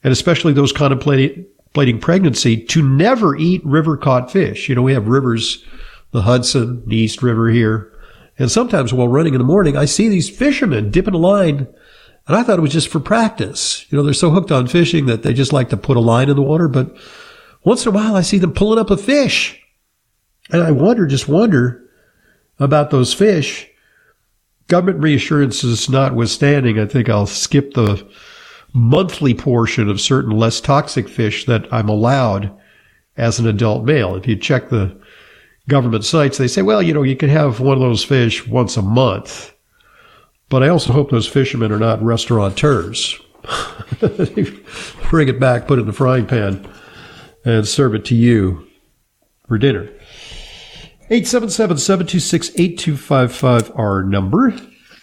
and 0.07 0.13
especially 0.13 0.53
those 0.53 0.71
contemplating 0.71 1.99
pregnancy, 1.99 2.63
to 2.63 2.81
never 2.81 3.35
eat 3.35 3.61
river 3.65 3.97
caught 3.97 4.31
fish. 4.31 4.69
You 4.69 4.75
know, 4.75 4.81
we 4.81 4.93
have 4.93 5.09
rivers, 5.09 5.65
the 6.11 6.21
Hudson, 6.21 6.81
the 6.87 6.95
East 6.95 7.21
River 7.21 7.49
here. 7.49 7.91
And 8.39 8.49
sometimes 8.49 8.93
while 8.93 9.09
running 9.09 9.33
in 9.33 9.39
the 9.39 9.43
morning, 9.43 9.75
I 9.75 9.83
see 9.83 10.07
these 10.07 10.29
fishermen 10.29 10.91
dipping 10.91 11.13
a 11.13 11.17
line 11.17 11.67
and 12.25 12.37
I 12.37 12.43
thought 12.43 12.57
it 12.57 12.61
was 12.61 12.71
just 12.71 12.87
for 12.87 13.01
practice. 13.01 13.85
You 13.91 13.97
know, 13.97 14.03
they're 14.05 14.13
so 14.13 14.29
hooked 14.29 14.49
on 14.49 14.67
fishing 14.67 15.07
that 15.07 15.23
they 15.23 15.33
just 15.33 15.51
like 15.51 15.67
to 15.71 15.77
put 15.77 15.97
a 15.97 15.99
line 15.99 16.29
in 16.29 16.37
the 16.37 16.41
water. 16.41 16.69
But 16.69 16.95
once 17.65 17.85
in 17.85 17.89
a 17.89 17.95
while, 17.95 18.15
I 18.15 18.21
see 18.21 18.37
them 18.37 18.53
pulling 18.53 18.79
up 18.79 18.89
a 18.89 18.95
fish. 18.95 19.61
And 20.51 20.63
I 20.63 20.71
wonder, 20.71 21.05
just 21.05 21.27
wonder 21.27 21.83
about 22.59 22.91
those 22.91 23.13
fish. 23.13 23.69
Government 24.67 25.03
reassurances 25.03 25.89
notwithstanding, 25.89 26.79
I 26.79 26.85
think 26.85 27.09
I'll 27.09 27.27
skip 27.27 27.73
the 27.73 28.09
monthly 28.77 29.33
portion 29.33 29.89
of 29.89 29.99
certain 29.99 30.31
less 30.31 30.61
toxic 30.61 31.09
fish 31.09 31.45
that 31.45 31.67
I'm 31.73 31.89
allowed 31.89 32.55
as 33.17 33.39
an 33.39 33.47
adult 33.47 33.85
male. 33.85 34.15
If 34.15 34.27
you 34.27 34.35
check 34.35 34.69
the 34.69 34.95
government 35.67 36.05
sites, 36.05 36.37
they 36.37 36.47
say, 36.47 36.61
well, 36.61 36.79
you 36.81 36.93
know, 36.93 37.03
you 37.03 37.15
can 37.15 37.29
have 37.29 37.59
one 37.59 37.73
of 37.73 37.81
those 37.81 38.03
fish 38.03 38.45
once 38.47 38.77
a 38.77 38.83
month. 38.83 39.51
But 40.49 40.63
I 40.63 40.69
also 40.69 40.93
hope 40.93 41.09
those 41.09 41.27
fishermen 41.27 41.71
are 41.71 41.79
not 41.79 42.03
restaurateurs. 42.03 43.19
Bring 45.09 45.27
it 45.27 45.39
back, 45.39 45.67
put 45.67 45.79
it 45.79 45.81
in 45.81 45.87
the 45.87 45.93
frying 45.93 46.27
pan, 46.27 46.71
and 47.43 47.67
serve 47.67 47.95
it 47.95 48.05
to 48.05 48.15
you 48.15 48.67
for 49.47 49.57
dinner. 49.57 49.89
877-726-8255, 51.09 53.77
our 53.77 54.03
number. 54.03 54.51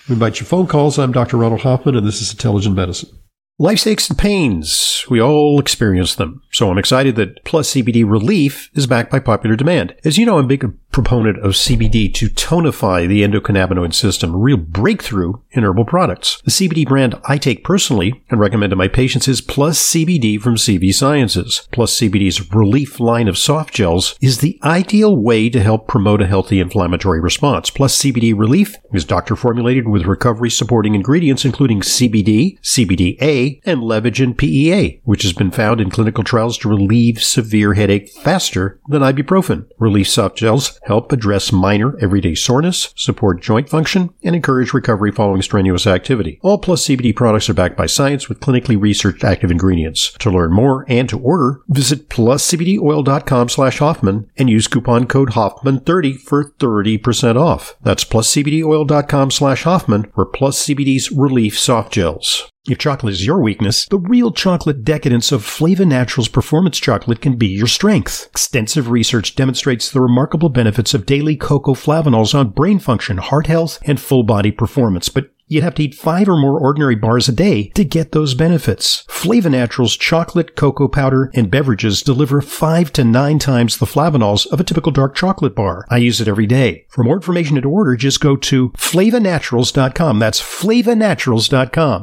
We 0.09 0.13
invite 0.13 0.39
your 0.39 0.47
phone 0.47 0.69
calls. 0.69 0.99
I'm 0.99 1.13
Dr. 1.13 1.39
Ronald 1.39 1.63
Hoffman, 1.63 1.97
and 1.97 2.07
this 2.07 2.23
is 2.23 2.31
Intelligent 2.31 2.77
Medicine. 2.77 3.09
Life's 3.57 3.87
aches 3.87 4.09
and 4.09 4.19
pains. 4.19 5.05
We 5.09 5.23
all 5.23 5.61
experience 5.61 6.17
them. 6.17 6.43
So 6.51 6.73
I'm 6.73 6.79
excited 6.79 7.15
that 7.15 7.45
Plus 7.45 7.73
CBD 7.73 8.05
Relief 8.05 8.69
is 8.75 8.89
backed 8.89 9.13
by 9.13 9.21
popular 9.21 9.55
demand. 9.55 9.95
As 10.05 10.19
you 10.19 10.27
know, 10.27 10.39
I'm 10.39 10.47
a 10.47 10.49
big 10.49 10.67
proponent 10.91 11.39
of 11.39 11.53
CBD 11.53 12.13
to 12.15 12.29
tonify 12.31 13.07
the 13.07 13.23
endocannabinoid 13.23 13.95
system, 13.95 14.35
a 14.35 14.39
real 14.39 14.57
breakthrough 14.57 15.35
in 15.51 15.63
herbal 15.63 15.85
products. 15.85 16.41
The 16.45 16.51
CBD 16.51 16.87
brand 16.87 17.15
I 17.27 17.39
take 17.39 17.63
personally 17.63 18.25
and 18.29 18.41
recommend 18.41 18.71
to 18.71 18.77
my 18.77 18.89
patients 18.89 19.29
is 19.29 19.41
Plus 19.41 19.81
CBD 19.81 20.41
from 20.41 20.57
CV 20.57 20.93
Sciences. 20.93 21.69
Plus 21.71 21.99
CBD's 21.99 22.53
Relief 22.53 22.99
line 22.99 23.29
of 23.29 23.39
soft 23.39 23.73
gels 23.75 24.17
is 24.21 24.39
the 24.39 24.59
ideal 24.65 25.17
way 25.17 25.49
to 25.51 25.63
help 25.63 25.87
promote 25.87 26.23
a 26.23 26.27
healthy 26.27 26.59
inflammatory 26.59 27.21
response. 27.21 27.71
Plus 27.71 28.01
CBD 28.01 28.37
Relief 28.37 28.77
is 28.93 29.05
doctor 29.05 29.37
formulated 29.37 29.89
with 29.89 30.07
recovery 30.07 30.51
supporting 30.51 30.95
ingredients 30.97 31.45
including 31.45 31.81
CBD, 31.81 32.59
CBDA, 32.61 33.44
and 33.65 33.81
Levagen 33.81 34.37
PEA, 34.37 35.01
which 35.05 35.23
has 35.23 35.33
been 35.33 35.51
found 35.51 35.81
in 35.81 35.91
clinical 35.91 36.25
trials 36.25 36.59
to 36.59 36.69
relieve 36.69 37.23
severe 37.23 37.75
headache 37.75 38.09
faster 38.11 38.81
than 38.89 39.03
ibuprofen. 39.03 39.67
Relief 39.79 40.09
soft 40.09 40.37
gels 40.37 40.81
help 40.85 41.13
address 41.13 41.53
minor 41.53 41.99
everyday 42.01 42.35
soreness, 42.35 42.93
support 42.97 43.43
joint 43.43 43.69
function, 43.69 44.11
and 44.23 44.35
encourage 44.35 44.73
recovery 44.73 45.13
following 45.13 45.43
strenuous 45.43 45.87
activity. 45.87 46.39
All 46.43 46.59
Plus 46.59 46.87
CBD 46.87 47.15
products 47.15 47.49
are 47.49 47.55
backed 47.55 47.77
by 47.77 47.87
science 47.87 48.29
with 48.29 48.41
clinically 48.41 48.81
researched 48.81 49.25
active 49.25 49.51
ingredients. 49.51 50.13
To 50.21 50.31
learn 50.31 50.53
more 50.53 50.85
and 50.89 51.09
to 51.09 51.19
order, 51.19 51.61
visit 51.69 52.09
pluscbdoil.com 52.09 53.49
slash 53.49 53.79
Hoffman 53.79 54.31
and 54.37 54.49
use 54.51 54.69
coupon 54.69 55.07
code 55.07 55.31
Hoffman30 55.31 56.21
for 56.21 56.45
30% 56.45 57.37
off. 57.37 57.77
That's 57.83 58.05
pluscbdoil.com 58.05 59.31
slash 59.31 59.65
Hoffman 59.65 60.11
for 60.15 60.27
Plus 60.27 60.65
CBD's 60.67 61.11
Relief 61.13 61.59
Soft 61.59 61.93
Gels. 61.93 62.51
If 62.67 62.79
chocolate 62.79 63.13
is 63.13 63.27
your 63.27 63.43
weakness, 63.43 63.85
the 63.85 63.99
real 63.99 64.33
chocolate 64.33 64.85
decadence 64.85 65.33
of 65.33 65.45
Flava 65.45 65.85
Naturals 65.85 66.29
Performance 66.29 66.79
Chocolate 66.79 67.21
can 67.21 67.37
be 67.37 67.47
your 67.47 67.67
strength. 67.67 68.27
Extensive 68.31 68.89
research 68.89 69.37
demonstrates 69.37 69.91
the 69.91 70.01
remarkable 70.01 70.49
benefits 70.49 70.95
of 70.95 71.05
daily 71.05 71.37
cocoa 71.37 71.75
flavanols 71.75 72.35
on 72.35 72.51
brain 72.51 72.79
function, 72.79 73.19
heart 73.19 73.49
health, 73.49 73.79
and 73.85 74.01
full 74.01 74.23
body 74.23 74.51
performance, 74.51 75.11
but 75.11 75.31
You'd 75.47 75.63
have 75.63 75.75
to 75.75 75.83
eat 75.85 75.95
five 75.95 76.27
or 76.27 76.39
more 76.39 76.59
ordinary 76.59 76.95
bars 76.95 77.29
a 77.29 77.33
day 77.33 77.69
to 77.75 77.85
get 77.85 78.13
those 78.13 78.33
benefits. 78.33 79.05
Flava 79.09 79.51
Naturals 79.51 79.95
chocolate, 79.95 80.57
cocoa 80.57 80.89
powder, 80.89 81.31
and 81.35 81.51
beverages 81.51 82.03
deliver 82.03 82.41
five 82.41 82.91
to 82.95 83.05
nine 83.05 83.39
times 83.39 83.77
the 83.77 83.85
flavanols 83.85 84.47
of 84.47 84.59
a 84.59 84.65
typical 84.65 84.91
dark 84.91 85.15
chocolate 85.15 85.55
bar. 85.55 85.85
I 85.91 85.99
use 85.99 86.19
it 86.19 86.29
every 86.29 86.47
day. 86.47 86.87
For 86.89 87.05
more 87.05 87.17
information 87.17 87.59
and 87.59 87.67
order, 87.67 87.95
just 87.95 88.21
go 88.21 88.37
to 88.37 88.71
flavanaturals.com. 88.71 90.19
That's 90.19 90.41
flavanaturals.com. 90.41 92.03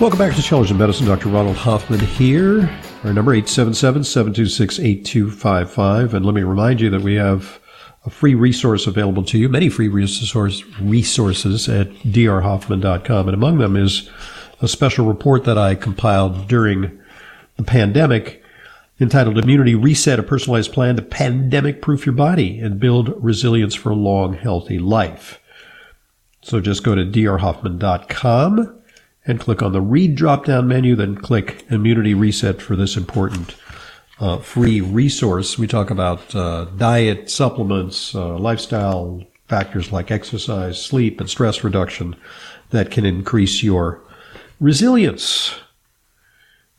Welcome 0.00 0.18
back 0.20 0.30
to 0.30 0.36
Intelligent 0.36 0.78
Medicine. 0.78 1.06
Dr. 1.06 1.28
Ronald 1.28 1.56
Hoffman 1.56 1.98
here. 1.98 2.70
Our 3.02 3.12
number 3.12 3.34
877-726-8255. 3.34 6.14
And 6.14 6.24
let 6.24 6.36
me 6.36 6.44
remind 6.44 6.80
you 6.80 6.88
that 6.90 7.00
we 7.00 7.16
have 7.16 7.58
a 8.06 8.10
free 8.10 8.36
resource 8.36 8.86
available 8.86 9.24
to 9.24 9.36
you, 9.36 9.48
many 9.48 9.68
free 9.68 9.88
resource, 9.88 10.62
resources 10.80 11.68
at 11.68 11.88
drhoffman.com. 12.04 13.26
And 13.26 13.34
among 13.34 13.58
them 13.58 13.74
is 13.74 14.08
a 14.62 14.68
special 14.68 15.04
report 15.04 15.42
that 15.46 15.58
I 15.58 15.74
compiled 15.74 16.46
during 16.46 16.96
the 17.56 17.64
pandemic 17.64 18.44
entitled 19.00 19.36
Immunity 19.36 19.74
Reset, 19.74 20.20
a 20.20 20.22
personalized 20.22 20.72
plan 20.72 20.94
to 20.94 21.02
pandemic 21.02 21.82
proof 21.82 22.06
your 22.06 22.14
body 22.14 22.60
and 22.60 22.78
build 22.78 23.20
resilience 23.20 23.74
for 23.74 23.90
a 23.90 23.96
long, 23.96 24.34
healthy 24.34 24.78
life. 24.78 25.40
So 26.40 26.60
just 26.60 26.84
go 26.84 26.94
to 26.94 27.04
drhoffman.com 27.04 28.77
and 29.28 29.38
click 29.38 29.62
on 29.62 29.72
the 29.72 29.80
Read 29.80 30.16
drop 30.16 30.46
down 30.46 30.66
menu, 30.66 30.96
then 30.96 31.14
click 31.14 31.64
Immunity 31.70 32.14
Reset 32.14 32.60
for 32.60 32.74
this 32.74 32.96
important 32.96 33.54
uh, 34.18 34.38
free 34.38 34.80
resource. 34.80 35.58
We 35.58 35.66
talk 35.66 35.90
about 35.90 36.34
uh, 36.34 36.64
diet, 36.76 37.30
supplements, 37.30 38.14
uh, 38.14 38.38
lifestyle 38.38 39.22
factors 39.46 39.92
like 39.92 40.10
exercise, 40.10 40.82
sleep, 40.82 41.20
and 41.20 41.30
stress 41.30 41.62
reduction 41.62 42.16
that 42.70 42.90
can 42.90 43.06
increase 43.06 43.62
your 43.62 44.02
resilience. 44.60 45.54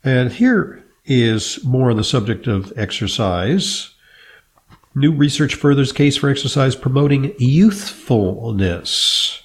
And 0.04 0.32
here 0.32 0.84
is 1.04 1.64
more 1.64 1.90
on 1.90 1.96
the 1.96 2.04
subject 2.04 2.46
of 2.46 2.72
exercise. 2.76 3.90
New 4.94 5.12
research 5.12 5.54
furthers 5.54 5.92
case 5.92 6.16
for 6.16 6.28
exercise 6.28 6.74
promoting 6.74 7.34
youthfulness. 7.38 9.39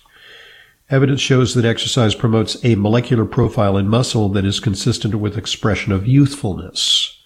Evidence 0.89 1.20
shows 1.20 1.56
that 1.56 1.65
exercise 1.65 2.13
promotes 2.13 2.63
a 2.63 2.75
molecular 2.75 3.25
profile 3.25 3.75
in 3.75 3.88
muscle 3.88 4.30
that 4.30 4.46
is 4.46 4.60
consistent 4.60 5.15
with 5.15 5.38
expression 5.38 5.92
of 5.92 6.08
youthfulness. 6.08 7.24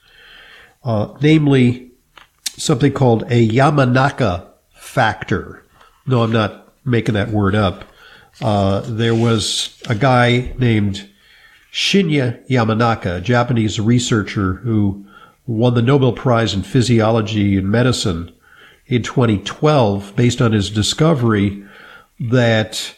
Uh, 0.84 1.13
namely, 1.22 1.92
something 2.56 2.94
called 2.94 3.24
a 3.24 3.48
Yamanaka 3.48 4.48
factor. 4.74 5.66
No, 6.08 6.24
I'm 6.24 6.32
not 6.32 6.74
making 6.86 7.16
that 7.16 7.30
word 7.30 7.54
up. 7.54 7.84
Uh, 8.42 8.80
there 8.86 9.16
was 9.16 9.78
a 9.89 9.96
guy 9.96 10.54
named 10.58 11.10
Shinya 11.74 12.48
Yamanaka, 12.48 13.18
a 13.18 13.22
Japanese 13.22 13.78
researcher 13.78 14.54
who 14.54 15.06
won 15.46 15.74
the 15.74 15.82
Nobel 15.82 16.13
Prize 16.13 16.54
in 16.54 16.63
Physiology 16.63 17.58
and 17.58 17.70
Medicine 17.70 18.32
in 18.88 19.04
2012 19.04 20.16
based 20.16 20.42
on 20.42 20.54
his 20.54 20.70
discovery 20.70 21.66
that 22.20 22.96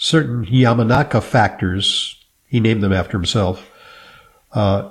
certain 0.00 0.46
Yamanaka 0.46 1.22
factors, 1.22 2.16
he 2.46 2.58
named 2.58 2.82
them 2.82 2.92
after 2.92 3.18
himself, 3.18 3.70
uh, 4.52 4.90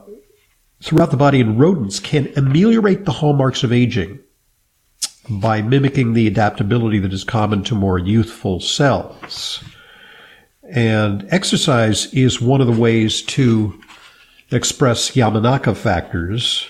throughout 0.83 1.09
the 1.09 1.17
body 1.17 1.39
in 1.39 1.57
rodents 1.57 1.99
can 1.99 2.31
ameliorate 2.37 3.05
the 3.05 3.11
hallmarks 3.11 3.63
of 3.63 3.73
aging 3.73 4.19
by 5.27 5.63
mimicking 5.63 6.13
the 6.13 6.27
adaptability 6.27 6.99
that 6.99 7.11
is 7.11 7.23
common 7.23 7.63
to 7.63 7.73
more 7.73 7.97
youthful 7.97 8.59
cells. 8.59 9.63
And 10.69 11.27
exercise 11.31 12.13
is 12.13 12.39
one 12.39 12.61
of 12.61 12.67
the 12.67 12.79
ways 12.79 13.23
to 13.23 13.81
express 14.51 15.11
Yamanaka 15.11 15.75
factors. 15.75 16.69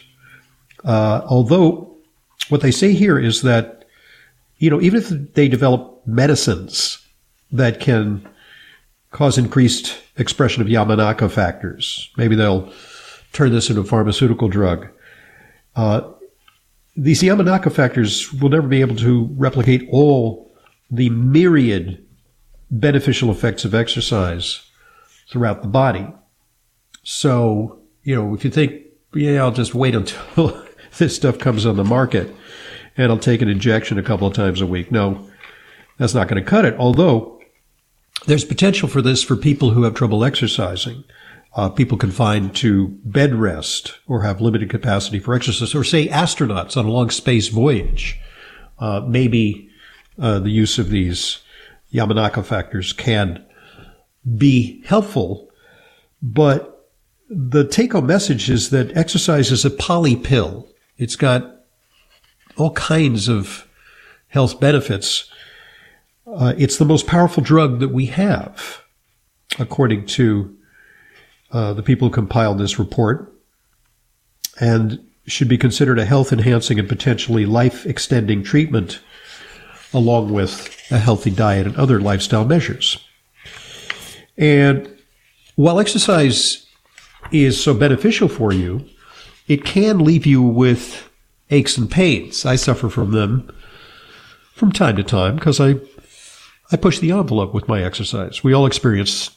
Uh, 0.85 1.21
although 1.25 1.93
what 2.47 2.61
they 2.61 2.71
say 2.71 2.93
here 2.93 3.19
is 3.19 3.41
that, 3.41 3.83
you 4.59 4.69
know, 4.69 4.79
even 4.79 5.01
if 5.01 5.09
they 5.33 5.49
develop 5.49 6.01
medicines 6.07 7.05
that 7.51 7.79
can 7.79 8.27
cause 9.11 9.37
increased 9.37 9.97
expression 10.17 10.61
of 10.61 10.67
Yamanaka 10.67 11.31
factors, 11.31 12.11
maybe 12.17 12.35
they'll 12.35 12.71
turn 13.33 13.51
this 13.51 13.69
into 13.69 13.81
a 13.81 13.85
pharmaceutical 13.85 14.47
drug. 14.47 14.87
Uh, 15.75 16.01
these 16.95 17.21
Yamanaka 17.21 17.71
factors 17.71 18.33
will 18.33 18.49
never 18.49 18.67
be 18.67 18.81
able 18.81 18.95
to 18.97 19.29
replicate 19.37 19.87
all 19.91 20.51
the 20.91 21.09
myriad 21.09 22.05
beneficial 22.71 23.31
effects 23.31 23.65
of 23.65 23.73
exercise 23.73 24.61
throughout 25.29 25.61
the 25.61 25.67
body. 25.67 26.07
So, 27.03 27.79
you 28.03 28.15
know, 28.15 28.33
if 28.33 28.43
you 28.43 28.51
think, 28.51 28.83
yeah, 29.13 29.41
I'll 29.41 29.51
just 29.51 29.73
wait 29.73 29.95
until 29.95 30.65
this 30.97 31.15
stuff 31.15 31.39
comes 31.39 31.65
on 31.65 31.77
the 31.77 31.83
market 31.83 32.33
and 32.97 33.11
I'll 33.11 33.17
take 33.17 33.41
an 33.41 33.49
injection 33.49 33.97
a 33.97 34.03
couple 34.03 34.27
of 34.27 34.33
times 34.33 34.61
a 34.61 34.65
week. 34.65 34.91
No, 34.91 35.29
that's 35.97 36.13
not 36.13 36.27
going 36.27 36.43
to 36.43 36.49
cut 36.49 36.65
it. 36.65 36.75
Although 36.77 37.38
there's 38.25 38.45
potential 38.45 38.87
for 38.87 39.01
this 39.01 39.23
for 39.23 39.35
people 39.35 39.71
who 39.71 39.83
have 39.83 39.93
trouble 39.93 40.23
exercising. 40.23 41.03
Uh, 41.55 41.69
people 41.69 41.97
confined 41.97 42.55
to 42.55 42.89
bed 43.03 43.33
rest 43.33 43.97
or 44.07 44.21
have 44.21 44.39
limited 44.39 44.69
capacity 44.69 45.19
for 45.19 45.33
exercise, 45.33 45.73
or 45.73 45.83
say 45.83 46.07
astronauts 46.07 46.77
on 46.77 46.85
a 46.85 46.91
long 46.91 47.09
space 47.09 47.47
voyage. 47.47 48.19
Uh, 48.77 49.01
maybe 49.07 49.69
uh, 50.19 50.39
the 50.39 50.51
use 50.51 50.77
of 50.77 50.89
these 50.89 51.39
Yamanaka 51.93 52.45
factors 52.45 52.93
can 52.93 53.43
be 54.37 54.83
helpful, 54.85 55.49
but 56.21 56.87
the 57.29 57.67
take 57.67 57.93
home 57.93 58.07
message 58.07 58.49
is 58.49 58.69
that 58.69 58.95
exercise 58.95 59.51
is 59.51 59.65
a 59.65 59.69
poly 59.69 60.15
pill. 60.15 60.67
It's 60.97 61.15
got 61.15 61.63
all 62.57 62.73
kinds 62.73 63.27
of 63.27 63.67
health 64.27 64.59
benefits. 64.59 65.29
Uh, 66.35 66.53
it's 66.57 66.77
the 66.77 66.85
most 66.85 67.07
powerful 67.07 67.41
drug 67.41 67.79
that 67.79 67.89
we 67.89 68.05
have, 68.07 68.83
according 69.57 70.05
to 70.05 70.55
uh, 71.51 71.73
the 71.73 71.81
people 71.81 72.07
who 72.07 72.13
compiled 72.13 72.59
this 72.59 72.77
report, 72.77 73.33
and 74.59 75.03
should 75.25 75.47
be 75.47 75.57
considered 75.57 75.97
a 75.97 76.05
health 76.05 76.31
enhancing 76.31 76.77
and 76.77 76.87
potentially 76.87 77.45
life 77.45 77.85
extending 77.85 78.43
treatment 78.43 78.99
along 79.93 80.31
with 80.31 80.75
a 80.91 80.99
healthy 80.99 81.31
diet 81.31 81.65
and 81.65 81.75
other 81.77 81.99
lifestyle 81.99 82.45
measures. 82.45 83.03
And 84.37 84.89
while 85.55 85.79
exercise 85.79 86.67
is 87.31 87.61
so 87.61 87.73
beneficial 87.73 88.27
for 88.27 88.53
you, 88.53 88.85
it 89.47 89.65
can 89.65 89.99
leave 89.99 90.25
you 90.25 90.43
with 90.43 91.09
aches 91.49 91.77
and 91.77 91.89
pains. 91.89 92.45
I 92.45 92.55
suffer 92.55 92.89
from 92.89 93.11
them 93.11 93.51
from 94.53 94.71
time 94.71 94.95
to 94.97 95.03
time 95.03 95.35
because 95.35 95.59
I 95.59 95.75
I 96.71 96.77
push 96.77 96.99
the 96.99 97.11
envelope 97.11 97.53
with 97.53 97.67
my 97.67 97.83
exercise. 97.83 98.43
We 98.43 98.53
all 98.53 98.65
experience 98.65 99.31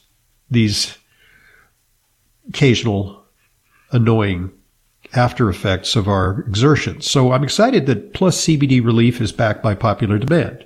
these 0.51 0.97
occasional 2.49 3.23
annoying 3.91 4.51
after 5.13 5.49
effects 5.49 5.95
of 5.95 6.07
our 6.07 6.41
exertions. 6.41 7.09
So 7.09 7.31
I'm 7.31 7.43
excited 7.43 7.85
that 7.85 8.13
Plus 8.13 8.45
CBD 8.45 8.83
Relief 8.83 9.21
is 9.21 9.31
backed 9.31 9.63
by 9.63 9.75
popular 9.75 10.17
demand. 10.17 10.65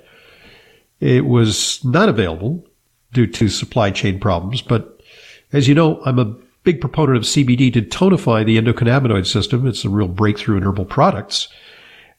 It 1.00 1.26
was 1.26 1.82
not 1.84 2.08
available 2.08 2.64
due 3.12 3.26
to 3.26 3.48
supply 3.48 3.90
chain 3.90 4.18
problems, 4.18 4.62
but 4.62 5.00
as 5.52 5.68
you 5.68 5.74
know, 5.74 6.02
I'm 6.04 6.18
a 6.18 6.36
big 6.64 6.80
proponent 6.80 7.16
of 7.16 7.22
CBD 7.24 7.72
to 7.72 7.82
tonify 7.82 8.44
the 8.44 8.60
endocannabinoid 8.60 9.26
system. 9.26 9.66
It's 9.66 9.84
a 9.84 9.88
real 9.88 10.08
breakthrough 10.08 10.58
in 10.58 10.62
herbal 10.62 10.86
products. 10.86 11.48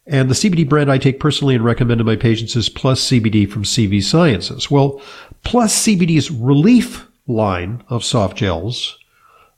And 0.10 0.28
the 0.28 0.34
CBD 0.34 0.68
brand 0.68 0.92
I 0.92 0.98
take 0.98 1.20
personally 1.20 1.54
and 1.54 1.64
recommend 1.64 2.00
to 2.00 2.04
my 2.04 2.16
patients 2.16 2.56
is 2.56 2.68
Plus 2.68 3.00
CBD 3.10 3.50
from 3.50 3.64
CV 3.64 4.04
Sciences. 4.04 4.70
Well, 4.70 5.02
Plus 5.44 5.86
CBD's 5.86 6.32
relief 6.32 7.08
line 7.28 7.84
of 7.90 8.04
soft 8.04 8.36
gels, 8.36 8.98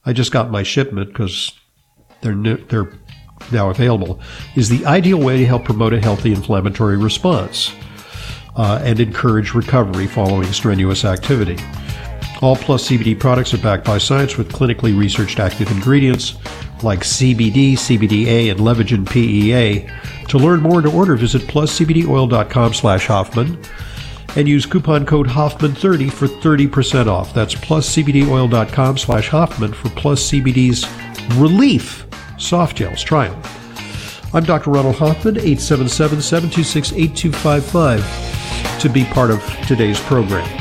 I 0.05 0.11
just 0.11 0.33
got 0.33 0.51
my 0.51 0.61
shipment 0.61 1.07
because 1.07 1.53
they're, 2.19 2.35
they're 2.35 2.91
now 3.51 3.69
available, 3.69 4.19
is 4.55 4.67
the 4.67 4.85
ideal 4.85 5.19
way 5.19 5.37
to 5.37 5.45
help 5.45 5.63
promote 5.63 5.93
a 5.93 6.01
healthy 6.01 6.33
inflammatory 6.33 6.97
response 6.97 7.73
uh, 8.57 8.81
and 8.83 8.99
encourage 8.99 9.53
recovery 9.53 10.05
following 10.05 10.51
strenuous 10.51 11.05
activity. 11.05 11.57
All 12.41 12.55
Plus 12.55 12.89
CBD 12.89 13.19
products 13.19 13.53
are 13.53 13.59
backed 13.59 13.85
by 13.85 13.99
science 13.99 14.35
with 14.37 14.51
clinically 14.51 14.97
researched 14.97 15.39
active 15.39 15.69
ingredients 15.71 16.35
like 16.83 17.01
CBD, 17.01 17.73
CBDA, 17.73 18.49
and 18.49 18.59
Levagen 18.59 19.07
PEA. 19.07 19.87
To 20.29 20.37
learn 20.39 20.61
more 20.61 20.79
and 20.79 20.89
to 20.89 20.91
order, 20.91 21.15
visit 21.15 21.43
pluscbdoil.com 21.43 22.73
slash 22.73 23.05
Hoffman 23.05 23.59
and 24.35 24.47
use 24.47 24.65
coupon 24.65 25.05
code 25.05 25.27
Hoffman30 25.27 26.11
for 26.11 26.27
30% 26.27 27.07
off. 27.07 27.33
That's 27.33 27.53
pluscbdoil.com 27.53 28.97
slash 28.97 29.29
Hoffman 29.29 29.73
for 29.73 29.89
Plus 29.89 30.31
CBD's 30.31 30.85
Relief 31.37 32.07
Soft 32.39 32.77
Gels. 32.77 33.03
Try 33.03 33.27
them. 33.27 33.41
I'm 34.33 34.45
Dr. 34.45 34.71
Ronald 34.71 34.95
Hoffman, 34.95 35.37
877 35.37 36.21
726 36.21 36.93
8255 36.93 38.79
to 38.81 38.89
be 38.89 39.03
part 39.05 39.29
of 39.29 39.43
today's 39.67 39.99
program. 39.99 40.60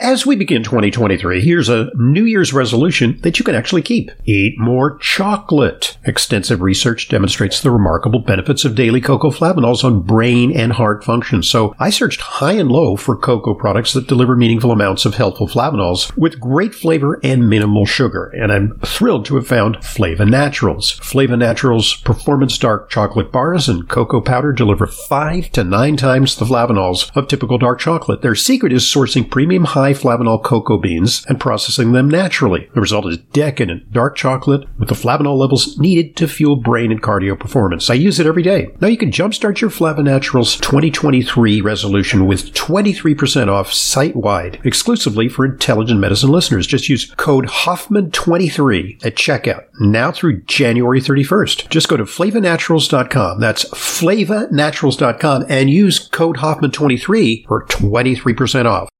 As 0.00 0.24
we 0.24 0.36
begin 0.36 0.62
2023, 0.62 1.40
here's 1.40 1.68
a 1.68 1.90
New 1.96 2.22
Year's 2.22 2.52
resolution 2.52 3.18
that 3.22 3.40
you 3.40 3.44
can 3.44 3.56
actually 3.56 3.82
keep. 3.82 4.12
Eat 4.24 4.54
more 4.56 4.96
chocolate. 4.98 5.98
Extensive 6.04 6.62
research 6.62 7.08
demonstrates 7.08 7.60
the 7.60 7.72
remarkable 7.72 8.20
benefits 8.20 8.64
of 8.64 8.76
daily 8.76 9.00
cocoa 9.00 9.32
flavanols 9.32 9.82
on 9.82 10.02
brain 10.02 10.56
and 10.56 10.74
heart 10.74 11.02
function. 11.02 11.42
So 11.42 11.74
I 11.80 11.90
searched 11.90 12.20
high 12.20 12.52
and 12.52 12.70
low 12.70 12.94
for 12.94 13.16
cocoa 13.16 13.54
products 13.54 13.92
that 13.94 14.06
deliver 14.06 14.36
meaningful 14.36 14.70
amounts 14.70 15.04
of 15.04 15.16
helpful 15.16 15.48
flavanols 15.48 16.16
with 16.16 16.38
great 16.38 16.76
flavor 16.76 17.18
and 17.24 17.50
minimal 17.50 17.84
sugar. 17.84 18.26
And 18.26 18.52
I'm 18.52 18.78
thrilled 18.84 19.24
to 19.24 19.34
have 19.34 19.48
found 19.48 19.84
Flava 19.84 20.24
Naturals. 20.24 20.92
Flava 20.92 21.36
Naturals 21.36 21.96
performance 21.96 22.56
dark 22.56 22.88
chocolate 22.88 23.32
bars 23.32 23.68
and 23.68 23.88
cocoa 23.88 24.20
powder 24.20 24.52
deliver 24.52 24.86
five 24.86 25.50
to 25.50 25.64
nine 25.64 25.96
times 25.96 26.36
the 26.36 26.44
flavanols 26.44 27.10
of 27.16 27.26
typical 27.26 27.58
dark 27.58 27.80
chocolate. 27.80 28.22
Their 28.22 28.36
secret 28.36 28.72
is 28.72 28.84
sourcing 28.84 29.28
premium 29.28 29.64
high 29.64 29.87
high 29.88 29.94
flavanol 29.94 30.42
cocoa 30.42 30.76
beans 30.76 31.24
and 31.28 31.40
processing 31.40 31.92
them 31.92 32.10
naturally. 32.10 32.68
The 32.74 32.80
result 32.80 33.06
is 33.06 33.16
decadent 33.32 33.90
dark 33.90 34.16
chocolate 34.16 34.68
with 34.78 34.90
the 34.90 34.94
flavanol 34.94 35.38
levels 35.38 35.78
needed 35.78 36.14
to 36.16 36.28
fuel 36.28 36.56
brain 36.56 36.92
and 36.92 37.02
cardio 37.02 37.38
performance. 37.38 37.88
I 37.88 37.94
use 37.94 38.20
it 38.20 38.26
every 38.26 38.42
day. 38.42 38.68
Now 38.80 38.88
you 38.88 38.98
can 38.98 39.10
jumpstart 39.10 39.62
your 39.62 39.70
Flava 39.70 40.02
Naturals 40.02 40.56
2023 40.56 41.62
resolution 41.62 42.26
with 42.26 42.52
23% 42.52 43.48
off 43.48 43.72
site 43.72 44.14
wide, 44.14 44.60
exclusively 44.62 45.26
for 45.26 45.46
intelligent 45.46 46.00
medicine 46.00 46.30
listeners. 46.30 46.66
Just 46.66 46.90
use 46.90 47.10
code 47.16 47.46
Hoffman23 47.46 49.06
at 49.06 49.14
checkout 49.14 49.64
now 49.80 50.12
through 50.12 50.42
January 50.42 51.00
31st. 51.00 51.70
Just 51.70 51.88
go 51.88 51.96
to 51.96 52.04
flavanaturals.com. 52.04 53.40
That's 53.40 53.64
flavanaturals.com 53.64 55.46
and 55.48 55.70
use 55.70 55.98
code 55.98 56.36
Hoffman23 56.36 57.46
for 57.46 57.64
23% 57.64 58.66
off. 58.66 58.90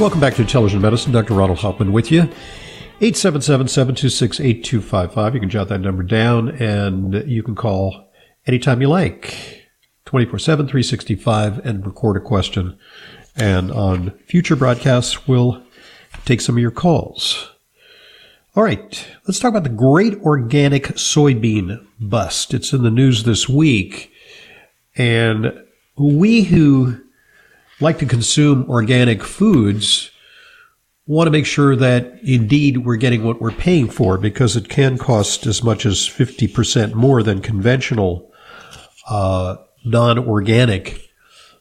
Welcome 0.00 0.18
back 0.18 0.34
to 0.34 0.42
Intelligent 0.42 0.82
Medicine. 0.82 1.12
Dr. 1.12 1.34
Ronald 1.34 1.60
Hoffman 1.60 1.92
with 1.92 2.10
you. 2.10 2.28
877-726-8255. 3.00 5.34
You 5.34 5.40
can 5.40 5.48
jot 5.48 5.68
that 5.68 5.78
number 5.78 6.02
down 6.02 6.48
and 6.48 7.14
you 7.28 7.44
can 7.44 7.54
call 7.54 8.10
anytime 8.44 8.82
you 8.82 8.88
like. 8.88 9.68
24-7, 10.06 10.44
365 10.44 11.64
and 11.64 11.86
record 11.86 12.16
a 12.16 12.20
question. 12.20 12.76
And 13.36 13.70
on 13.70 14.10
future 14.26 14.56
broadcasts, 14.56 15.28
we'll 15.28 15.62
take 16.24 16.40
some 16.40 16.56
of 16.56 16.60
your 16.60 16.72
calls. 16.72 17.52
All 18.56 18.64
right. 18.64 19.06
Let's 19.28 19.38
talk 19.38 19.50
about 19.50 19.62
the 19.62 19.68
great 19.68 20.18
organic 20.22 20.88
soybean 20.88 21.86
bust. 22.00 22.52
It's 22.52 22.72
in 22.72 22.82
the 22.82 22.90
news 22.90 23.22
this 23.22 23.48
week. 23.48 24.10
And 24.96 25.52
we 25.96 26.42
who 26.42 27.00
like 27.80 27.98
to 27.98 28.06
consume 28.06 28.68
organic 28.68 29.22
foods 29.22 30.10
want 31.06 31.26
to 31.26 31.30
make 31.30 31.46
sure 31.46 31.76
that 31.76 32.18
indeed 32.22 32.78
we're 32.78 32.96
getting 32.96 33.24
what 33.24 33.40
we're 33.40 33.50
paying 33.50 33.88
for 33.88 34.16
because 34.16 34.56
it 34.56 34.68
can 34.68 34.96
cost 34.96 35.46
as 35.46 35.62
much 35.62 35.84
as 35.84 35.98
50% 35.98 36.94
more 36.94 37.22
than 37.22 37.40
conventional 37.40 38.32
uh, 39.08 39.56
non-organic 39.84 41.10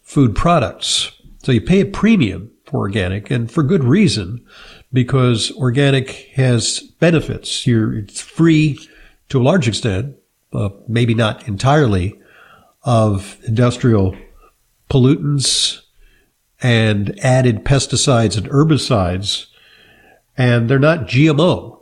food 0.02 0.36
products. 0.36 1.12
So 1.44 1.52
you 1.52 1.60
pay 1.60 1.82
a 1.82 1.86
premium 1.86 2.52
for 2.66 2.80
organic 2.80 3.30
and 3.30 3.52
for 3.52 3.64
good 3.64 3.84
reason 3.84 4.46
because 4.94 5.52
organic 5.58 6.30
has 6.36 6.80
benefits. 6.80 7.68
You're, 7.68 7.98
it's 7.98 8.22
free 8.22 8.80
to 9.28 9.42
a 9.42 9.44
large 9.44 9.68
extent, 9.68 10.16
uh, 10.54 10.70
maybe 10.88 11.14
not 11.14 11.48
entirely, 11.50 12.18
of 12.84 13.38
industrial 13.46 14.16
pollutants, 14.90 15.83
and 16.64 17.20
added 17.20 17.66
pesticides 17.66 18.38
and 18.38 18.48
herbicides, 18.48 19.48
and 20.38 20.70
they're 20.70 20.80
not 20.80 21.08
GMO. 21.08 21.82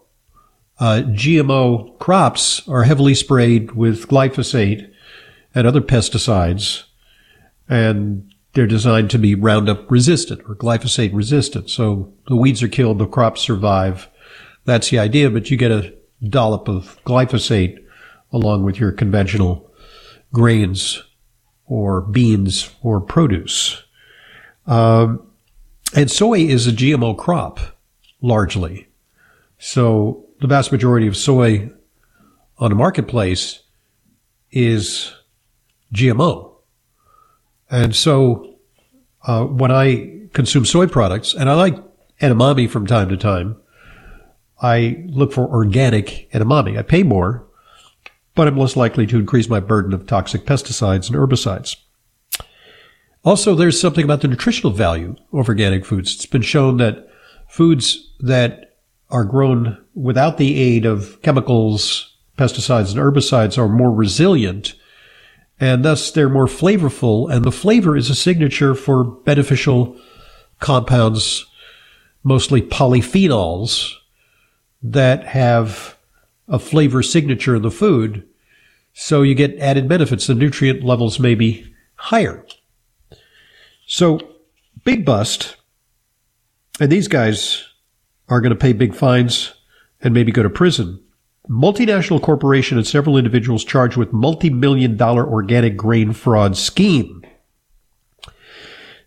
Uh, 0.80 1.04
GMO 1.06 1.98
crops 2.00 2.68
are 2.68 2.84
heavily 2.84 3.14
sprayed 3.14 3.74
with 3.74 4.08
glyphosate 4.08 4.92
and 5.54 5.68
other 5.68 5.82
pesticides, 5.82 6.84
and 7.70 8.34
they're 8.54 8.66
designed 8.66 9.12
to 9.12 9.20
be 9.20 9.36
Roundup 9.36 9.90
resistant 9.90 10.42
or 10.50 10.56
glyphosate 10.56 11.14
resistant. 11.14 11.70
So 11.70 12.12
the 12.28 12.36
weeds 12.36 12.64
are 12.64 12.68
killed, 12.68 12.98
the 12.98 13.06
crops 13.06 13.42
survive. 13.42 14.10
That's 14.66 14.90
the 14.90 14.98
idea, 14.98 15.30
but 15.30 15.52
you 15.52 15.58
get 15.58 15.72
a 15.72 15.94
dollop 16.28 16.68
of 16.68 17.00
glyphosate 17.06 17.78
along 18.34 18.64
with 18.64 18.80
your 18.80 18.92
conventional 18.92 19.72
grains 20.34 21.04
or 21.68 22.02
beans 22.02 22.72
or 22.82 23.00
produce. 23.00 23.84
Um, 24.68 25.28
and 25.96 26.10
soy 26.10 26.40
is 26.40 26.68
a 26.68 26.72
GMO 26.72 27.18
crop, 27.18 27.60
largely. 28.22 28.88
So 29.58 30.26
the 30.40 30.48
vast 30.48 30.72
majority 30.72 31.08
of 31.08 31.18
soy 31.18 31.70
on 32.58 32.70
the 32.70 32.76
marketplace 32.76 33.60
is 34.52 35.12
GMO. 35.94 36.56
And 37.70 37.96
so 37.96 38.58
uh, 39.24 39.46
when 39.46 39.72
I 39.72 40.28
consume 40.34 40.66
soy 40.66 40.88
products, 40.88 41.34
and 41.34 41.50
I 41.50 41.54
like 41.54 41.76
edamame 42.20 42.70
from 42.70 42.88
time 42.88 43.10
to 43.10 43.18
time, 43.18 43.58
I 44.62 45.04
look 45.08 45.34
for 45.34 45.48
organic 45.48 46.30
edamame. 46.32 46.78
I 46.78 46.84
pay 46.84 47.04
more, 47.04 47.48
but 48.36 48.48
I'm 48.48 48.58
less 48.58 48.76
likely 48.76 49.08
to 49.08 49.20
increase 49.20 49.50
my 49.50 49.60
burden 49.60 49.94
of 49.94 50.06
toxic 50.08 50.46
pesticides 50.46 51.08
and 51.08 51.18
herbicides. 51.18 51.78
Also, 53.24 53.54
there's 53.54 53.80
something 53.80 54.04
about 54.04 54.22
the 54.22 54.28
nutritional 54.28 54.74
value 54.74 55.16
of 55.32 55.48
organic 55.48 55.86
foods. 55.86 56.16
It's 56.16 56.26
been 56.26 56.42
shown 56.42 56.78
that 56.78 57.08
foods 57.48 58.12
that 58.20 58.78
are 59.10 59.26
grown 59.26 59.78
without 59.94 60.38
the 60.38 60.60
aid 60.60 60.86
of 60.86 61.22
chemicals, 61.22 62.16
pesticides, 62.38 62.92
and 62.92 63.00
herbicides 63.00 63.58
are 63.58 63.68
more 63.68 63.92
resilient, 63.92 64.74
and 65.60 65.86
thus 65.86 66.10
they're 66.10 66.30
more 66.30 66.48
flavorful. 66.48 67.32
And 67.32 67.46
the 67.46 67.52
flavor 67.52 67.96
is 67.96 68.10
a 68.10 68.16
signature 68.16 68.74
for 68.74 69.04
beneficial 69.04 70.00
compounds, 70.60 71.46
mostly 72.24 72.62
polyphenols, 72.62 73.94
that 74.82 75.26
have 75.26 75.96
a 76.48 76.58
flavor 76.58 77.04
signature 77.04 77.56
in 77.56 77.62
the 77.62 77.70
food. 77.70 78.28
So 78.94 79.22
you 79.22 79.36
get 79.36 79.60
added 79.60 79.88
benefits. 79.88 80.26
The 80.26 80.34
nutrient 80.34 80.84
levels 80.84 81.20
may 81.20 81.36
be 81.36 81.72
higher. 81.96 82.44
So, 83.94 84.22
big 84.86 85.04
bust. 85.04 85.58
And 86.80 86.90
these 86.90 87.10
guys 87.10 87.68
are 88.30 88.40
going 88.40 88.52
to 88.52 88.56
pay 88.56 88.72
big 88.72 88.96
fines 88.96 89.54
and 90.00 90.14
maybe 90.14 90.32
go 90.32 90.44
to 90.44 90.50
prison. 90.50 91.04
Multinational 91.50 92.22
corporation 92.22 92.78
and 92.78 92.88
several 92.88 93.18
individuals 93.18 93.66
charged 93.66 93.98
with 93.98 94.14
multi-million 94.14 94.96
dollar 94.96 95.28
organic 95.28 95.76
grain 95.76 96.14
fraud 96.14 96.56
scheme. 96.56 97.22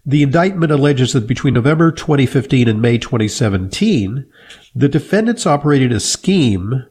The 0.05 0.23
indictment 0.23 0.71
alleges 0.71 1.15
that 1.15 1.27
between 1.27 1.55
November 1.55 1.91
2015 1.91 2.69
and 2.69 2.83
May 2.83 2.99
2017, 2.99 4.31
the 4.75 4.89
defendants 4.91 5.47
operated 5.47 5.93
a 5.93 6.01
scheme 6.01 6.85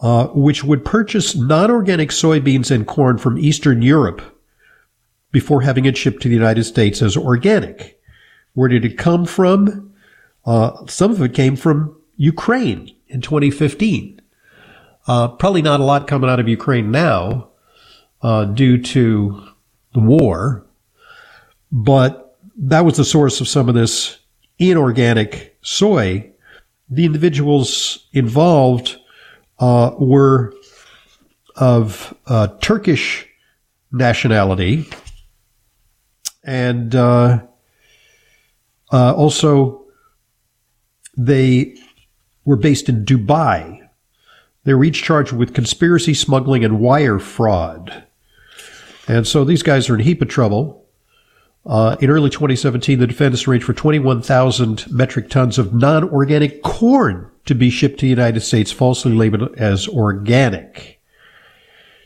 uh, 0.00 0.28
which 0.28 0.64
would 0.64 0.82
purchase 0.82 1.36
non-organic 1.36 2.08
soybeans 2.08 2.70
and 2.70 2.86
corn 2.86 3.18
from 3.18 3.36
Eastern 3.36 3.82
Europe 3.82 4.31
before 5.32 5.62
having 5.62 5.86
it 5.86 5.96
shipped 5.96 6.22
to 6.22 6.28
the 6.28 6.34
United 6.34 6.64
States 6.64 7.02
as 7.02 7.16
organic. 7.16 8.00
Where 8.54 8.68
did 8.68 8.84
it 8.84 8.98
come 8.98 9.24
from? 9.24 9.94
Uh, 10.44 10.86
some 10.86 11.10
of 11.10 11.22
it 11.22 11.34
came 11.34 11.56
from 11.56 11.96
Ukraine 12.16 12.94
in 13.08 13.22
2015. 13.22 14.20
Uh, 15.06 15.28
probably 15.28 15.62
not 15.62 15.80
a 15.80 15.84
lot 15.84 16.06
coming 16.06 16.30
out 16.30 16.38
of 16.38 16.48
Ukraine 16.48 16.90
now 16.90 17.48
uh, 18.20 18.44
due 18.44 18.80
to 18.80 19.42
the 19.94 20.00
war, 20.00 20.64
but 21.72 22.38
that 22.56 22.84
was 22.84 22.96
the 22.96 23.04
source 23.04 23.40
of 23.40 23.48
some 23.48 23.68
of 23.68 23.74
this 23.74 24.18
inorganic 24.58 25.56
soy. 25.62 26.30
The 26.88 27.04
individuals 27.04 28.06
involved 28.12 28.98
uh, 29.58 29.92
were 29.98 30.54
of 31.56 32.14
uh, 32.26 32.48
Turkish 32.60 33.26
nationality 33.90 34.88
and 36.44 36.94
uh, 36.94 37.42
uh, 38.92 39.14
also 39.14 39.84
they 41.16 41.76
were 42.44 42.56
based 42.56 42.88
in 42.88 43.04
Dubai. 43.04 43.80
They 44.64 44.74
were 44.74 44.84
each 44.84 45.02
charged 45.02 45.32
with 45.32 45.54
conspiracy, 45.54 46.14
smuggling, 46.14 46.64
and 46.64 46.80
wire 46.80 47.18
fraud. 47.18 48.04
And 49.08 49.26
so 49.26 49.44
these 49.44 49.62
guys 49.62 49.90
are 49.90 49.94
in 49.94 50.00
a 50.00 50.04
heap 50.04 50.22
of 50.22 50.28
trouble. 50.28 50.86
Uh, 51.64 51.96
in 52.00 52.10
early 52.10 52.30
2017, 52.30 52.98
the 52.98 53.06
defense 53.06 53.46
arranged 53.46 53.66
for 53.66 53.72
21,000 53.72 54.90
metric 54.90 55.30
tons 55.30 55.58
of 55.58 55.74
non-organic 55.74 56.62
corn 56.62 57.30
to 57.44 57.54
be 57.54 57.70
shipped 57.70 57.98
to 58.00 58.06
the 58.06 58.10
United 58.10 58.40
States, 58.40 58.72
falsely 58.72 59.12
labeled 59.12 59.54
as 59.56 59.88
organic. 59.88 61.00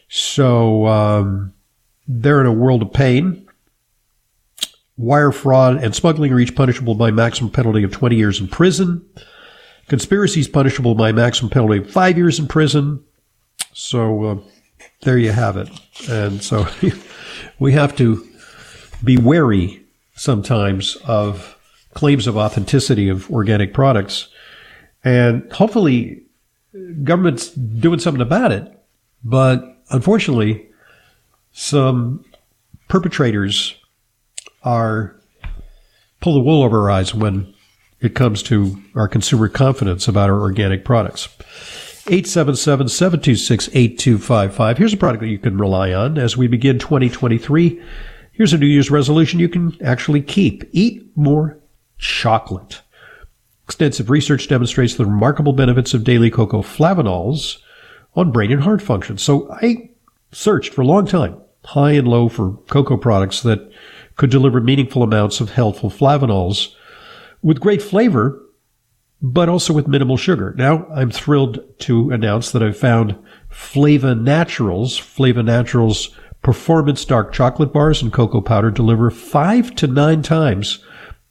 So 0.08 0.86
um, 0.86 1.54
they're 2.06 2.40
in 2.40 2.46
a 2.46 2.52
world 2.52 2.82
of 2.82 2.92
pain. 2.92 3.45
Wire 4.96 5.32
fraud 5.32 5.82
and 5.82 5.94
smuggling 5.94 6.32
are 6.32 6.40
each 6.40 6.54
punishable 6.54 6.94
by 6.94 7.10
maximum 7.10 7.50
penalty 7.50 7.82
of 7.82 7.92
20 7.92 8.16
years 8.16 8.40
in 8.40 8.48
prison. 8.48 9.04
Conspiracy 9.88 10.40
is 10.40 10.48
punishable 10.48 10.94
by 10.94 11.12
maximum 11.12 11.50
penalty 11.50 11.78
of 11.78 11.90
five 11.90 12.16
years 12.16 12.38
in 12.38 12.48
prison. 12.48 13.04
So 13.72 14.24
uh, 14.24 14.38
there 15.02 15.18
you 15.18 15.32
have 15.32 15.56
it. 15.56 15.68
And 16.08 16.42
so 16.42 16.66
we 17.58 17.72
have 17.72 17.94
to 17.96 18.26
be 19.04 19.18
wary 19.18 19.84
sometimes 20.14 20.96
of 21.04 21.56
claims 21.94 22.26
of 22.26 22.36
authenticity 22.36 23.08
of 23.08 23.30
organic 23.30 23.74
products. 23.74 24.28
And 25.04 25.50
hopefully 25.52 26.22
government's 27.04 27.50
doing 27.50 27.98
something 27.98 28.22
about 28.22 28.52
it. 28.52 28.72
But 29.24 29.78
unfortunately, 29.90 30.68
some 31.52 32.24
perpetrators 32.88 33.74
are 34.66 35.16
pull 36.20 36.34
the 36.34 36.40
wool 36.40 36.62
over 36.62 36.82
our 36.82 36.90
eyes 36.90 37.14
when 37.14 37.54
it 38.00 38.14
comes 38.14 38.42
to 38.42 38.76
our 38.94 39.08
consumer 39.08 39.48
confidence 39.48 40.06
about 40.08 40.28
our 40.28 40.40
organic 40.40 40.84
products. 40.84 41.28
877-726-8255. 42.06 44.78
Here's 44.78 44.92
a 44.92 44.96
product 44.96 45.22
that 45.22 45.28
you 45.28 45.38
can 45.38 45.58
rely 45.58 45.92
on 45.92 46.18
as 46.18 46.36
we 46.36 46.46
begin 46.46 46.78
2023. 46.78 47.82
Here's 48.32 48.52
a 48.52 48.58
New 48.58 48.66
Year's 48.66 48.90
resolution 48.90 49.40
you 49.40 49.48
can 49.48 49.76
actually 49.82 50.22
keep. 50.22 50.68
Eat 50.72 51.04
more 51.16 51.58
chocolate. 51.98 52.82
Extensive 53.64 54.10
research 54.10 54.46
demonstrates 54.46 54.94
the 54.94 55.06
remarkable 55.06 55.52
benefits 55.52 55.94
of 55.94 56.04
daily 56.04 56.30
cocoa 56.30 56.62
flavanols 56.62 57.58
on 58.14 58.30
brain 58.30 58.52
and 58.52 58.62
heart 58.62 58.82
function. 58.82 59.18
So 59.18 59.50
I 59.52 59.90
searched 60.30 60.74
for 60.74 60.82
a 60.82 60.86
long 60.86 61.06
time, 61.06 61.40
high 61.64 61.92
and 61.92 62.06
low 62.06 62.28
for 62.28 62.52
cocoa 62.68 62.96
products 62.96 63.42
that 63.42 63.68
could 64.16 64.30
deliver 64.30 64.60
meaningful 64.60 65.02
amounts 65.02 65.40
of 65.40 65.50
healthful 65.50 65.90
flavanols 65.90 66.74
with 67.42 67.60
great 67.60 67.82
flavor, 67.82 68.42
but 69.22 69.48
also 69.48 69.72
with 69.72 69.86
minimal 69.86 70.16
sugar. 70.16 70.54
Now 70.56 70.86
I'm 70.86 71.10
thrilled 71.10 71.60
to 71.80 72.10
announce 72.10 72.50
that 72.52 72.62
I've 72.62 72.76
found 72.76 73.16
Flava 73.50 74.14
Naturals. 74.14 74.98
Flava 74.98 75.42
Naturals 75.42 76.14
performance 76.42 77.04
dark 77.04 77.32
chocolate 77.32 77.72
bars 77.72 78.02
and 78.02 78.12
cocoa 78.12 78.40
powder 78.40 78.70
deliver 78.70 79.10
five 79.10 79.74
to 79.74 79.86
nine 79.86 80.22
times 80.22 80.78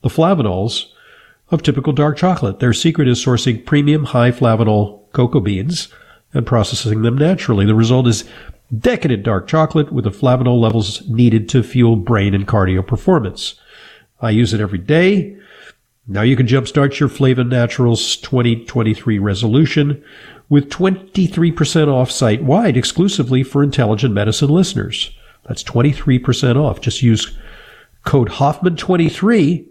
the 0.01 0.09
flavanols 0.09 0.87
of 1.49 1.63
typical 1.63 1.93
dark 1.93 2.17
chocolate. 2.17 2.59
Their 2.59 2.73
secret 2.73 3.07
is 3.07 3.23
sourcing 3.23 3.65
premium 3.65 4.05
high 4.05 4.31
flavanol 4.31 5.11
cocoa 5.13 5.39
beans 5.39 5.87
and 6.33 6.45
processing 6.45 7.01
them 7.01 7.17
naturally. 7.17 7.65
The 7.65 7.75
result 7.75 8.07
is 8.07 8.25
decadent 8.77 9.23
dark 9.23 9.47
chocolate 9.47 9.91
with 9.91 10.05
the 10.05 10.11
flavanol 10.11 10.59
levels 10.59 11.07
needed 11.07 11.47
to 11.49 11.63
fuel 11.63 11.95
brain 11.95 12.33
and 12.33 12.47
cardio 12.47 12.85
performance. 12.85 13.59
I 14.21 14.31
use 14.31 14.53
it 14.53 14.61
every 14.61 14.79
day. 14.79 15.37
Now 16.07 16.21
you 16.21 16.35
can 16.35 16.47
jumpstart 16.47 16.99
your 16.99 17.09
Flava 17.09 17.43
Naturals 17.43 18.17
2023 18.17 19.19
resolution 19.19 20.03
with 20.49 20.69
23% 20.69 21.87
off 21.87 22.11
site 22.11 22.43
wide 22.43 22.77
exclusively 22.77 23.43
for 23.43 23.63
intelligent 23.63 24.13
medicine 24.13 24.49
listeners. 24.49 25.11
That's 25.47 25.63
23% 25.63 26.57
off. 26.57 26.81
Just 26.81 27.01
use 27.01 27.37
code 28.03 28.29
Hoffman23 28.29 29.65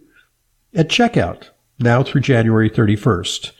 at 0.75 0.89
checkout 0.89 1.51
now 1.79 2.03
through 2.03 2.21
January 2.23 2.69
31st. 2.69 3.53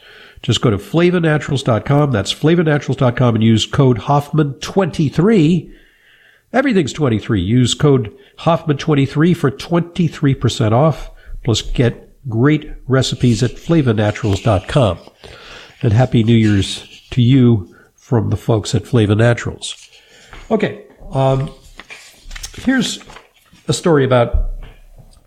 Just 0.45 0.61
go 0.61 0.69
to 0.69 0.77
flavanaturals.com. 0.77 2.11
That's 2.11 2.35
flavanaturals.com 2.35 3.35
and 3.35 3.43
use 3.43 3.65
code 3.65 3.97
Hoffman23. 4.01 5.73
Everything's 6.53 6.93
23. 6.93 7.41
Use 7.41 7.73
code 7.73 8.15
Hoffman23 8.41 9.35
for 9.35 9.51
23% 9.51 10.73
off. 10.73 11.11
Plus 11.45 11.63
get 11.63 12.11
great 12.29 12.71
recipes 12.87 13.43
at 13.43 13.53
flavanaturals.com. 13.53 14.99
And 15.81 15.93
happy 15.95 16.23
New 16.23 16.37
Year's 16.37 17.03
to 17.13 17.23
you 17.23 17.75
from 17.95 18.29
the 18.29 18.37
folks 18.37 18.75
at 18.75 18.87
Flava 18.87 19.15
Naturals. 19.15 19.89
Okay. 20.51 20.85
Um, 21.11 21.51
here's 22.59 23.03
a 23.67 23.73
story 23.73 24.05
about 24.05 24.61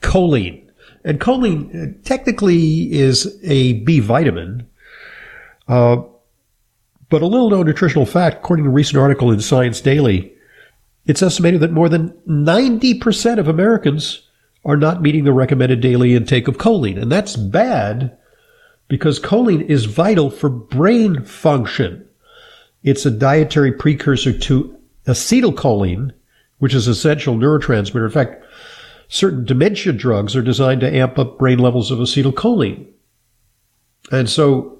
choline. 0.01 0.69
And 1.03 1.19
choline 1.19 1.73
uh, 1.73 1.97
technically 2.03 2.93
is 2.93 3.39
a 3.43 3.73
B 3.81 3.99
vitamin. 3.99 4.67
Uh, 5.67 5.97
but 7.09 7.21
a 7.21 7.27
little 7.27 7.49
known 7.49 7.65
nutritional 7.65 8.05
fact, 8.05 8.37
according 8.37 8.65
to 8.65 8.71
a 8.71 8.73
recent 8.73 8.97
article 8.97 9.31
in 9.31 9.39
Science 9.39 9.81
Daily, 9.81 10.33
it's 11.05 11.21
estimated 11.21 11.61
that 11.61 11.71
more 11.71 11.89
than 11.89 12.09
90% 12.27 13.39
of 13.39 13.47
Americans 13.47 14.27
are 14.65 14.77
not 14.77 15.01
meeting 15.01 15.23
the 15.23 15.31
recommended 15.31 15.79
daily 15.79 16.15
intake 16.15 16.47
of 16.47 16.57
choline. 16.57 17.01
And 17.01 17.11
that's 17.11 17.37
bad 17.37 18.17
because 18.89 19.19
choline 19.19 19.65
is 19.65 19.85
vital 19.85 20.29
for 20.29 20.49
brain 20.49 21.23
function. 21.23 22.07
It's 22.83 23.05
a 23.05 23.11
dietary 23.11 23.71
precursor 23.71 24.37
to 24.37 24.77
acetylcholine, 25.05 26.11
which 26.59 26.73
is 26.73 26.87
essential 26.87 27.35
neurotransmitter. 27.35 28.05
In 28.05 28.11
fact, 28.11 28.43
certain 29.07 29.45
dementia 29.45 29.93
drugs 29.93 30.35
are 30.35 30.41
designed 30.41 30.81
to 30.81 30.93
amp 30.93 31.17
up 31.17 31.37
brain 31.37 31.59
levels 31.59 31.89
of 31.89 31.99
acetylcholine. 31.99 32.85
And 34.11 34.29
so 34.29 34.76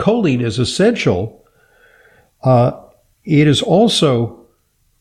choline 0.00 0.42
is 0.42 0.58
essential. 0.58 1.44
Uh, 2.42 2.72
it 3.24 3.46
is 3.46 3.62
also 3.62 4.46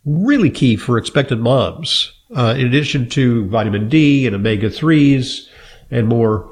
really 0.05 0.49
key 0.49 0.75
for 0.75 0.97
expectant 0.97 1.41
moms. 1.41 2.13
Uh, 2.35 2.53
in 2.57 2.67
addition 2.67 3.09
to 3.09 3.47
vitamin 3.47 3.89
D 3.89 4.27
and 4.27 4.35
omega 4.35 4.69
3s 4.69 5.47
and 5.89 6.07
more 6.07 6.51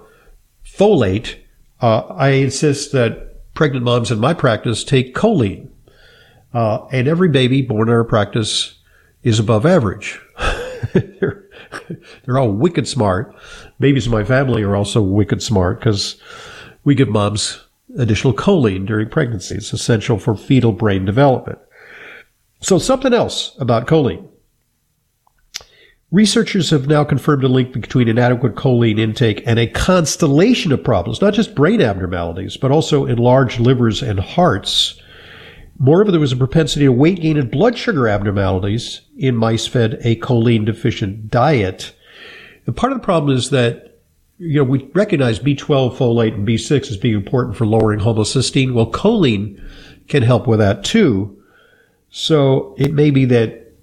folate, 0.65 1.35
uh, 1.81 1.99
I 2.09 2.29
insist 2.29 2.91
that 2.93 3.53
pregnant 3.53 3.85
moms 3.85 4.11
in 4.11 4.19
my 4.19 4.33
practice 4.33 4.83
take 4.83 5.13
choline. 5.13 5.69
Uh, 6.53 6.87
and 6.91 7.07
every 7.07 7.29
baby 7.29 7.61
born 7.61 7.89
in 7.89 7.93
our 7.93 8.03
practice 8.03 8.75
is 9.21 9.37
above 9.37 9.65
average. 9.65 10.19
they're, 10.93 11.45
they're 12.23 12.39
all 12.39 12.51
wicked 12.51 12.87
smart. 12.87 13.35
Babies 13.79 14.05
in 14.05 14.11
my 14.11 14.23
family 14.23 14.63
are 14.63 14.75
also 14.75 15.01
wicked 15.01 15.43
smart 15.43 15.79
because 15.79 16.19
we 16.83 16.95
give 16.95 17.09
moms 17.09 17.66
additional 17.97 18.33
choline 18.33 18.85
during 18.85 19.09
pregnancy. 19.09 19.55
It's 19.55 19.73
essential 19.73 20.17
for 20.17 20.35
fetal 20.35 20.71
brain 20.71 21.05
development. 21.05 21.59
So 22.61 22.77
something 22.77 23.13
else 23.13 23.55
about 23.59 23.87
choline. 23.87 24.27
Researchers 26.09 26.69
have 26.69 26.87
now 26.87 27.03
confirmed 27.03 27.43
a 27.43 27.49
link 27.49 27.73
between 27.73 28.07
inadequate 28.07 28.55
choline 28.55 28.97
intake 28.97 29.43
and 29.45 29.59
a 29.59 29.67
constellation 29.67 30.71
of 30.71 30.81
problems, 30.81 31.21
not 31.21 31.33
just 31.33 31.53
brain 31.53 31.81
abnormalities, 31.81 32.55
but 32.55 32.71
also 32.71 33.05
enlarged 33.05 33.59
livers 33.59 34.01
and 34.01 34.19
hearts. 34.19 35.01
Moreover, 35.77 36.11
there 36.11 36.21
was 36.21 36.31
a 36.31 36.37
propensity 36.37 36.85
to 36.85 36.93
weight 36.93 37.19
gain 37.19 37.37
and 37.37 37.51
blood 37.51 37.77
sugar 37.77 38.07
abnormalities 38.07 39.01
in 39.17 39.35
mice 39.35 39.67
fed 39.67 39.99
a 40.01 40.15
choline 40.15 40.65
deficient 40.65 41.29
diet. 41.29 41.93
And 42.65 42.75
part 42.75 42.93
of 42.93 42.99
the 42.99 43.05
problem 43.05 43.35
is 43.35 43.49
that, 43.49 43.96
you 44.39 44.57
know, 44.57 44.63
we 44.63 44.89
recognize 44.93 45.39
B12, 45.39 45.95
folate, 45.95 46.33
and 46.33 46.47
B6 46.47 46.91
as 46.91 46.97
being 46.97 47.15
important 47.15 47.55
for 47.55 47.65
lowering 47.65 47.99
homocysteine. 47.99 48.73
Well, 48.73 48.91
choline 48.91 49.61
can 50.07 50.23
help 50.23 50.47
with 50.47 50.59
that 50.59 50.83
too. 50.83 51.41
So 52.09 52.75
it 52.77 52.93
may 52.93 53.09
be 53.09 53.25
that 53.25 53.73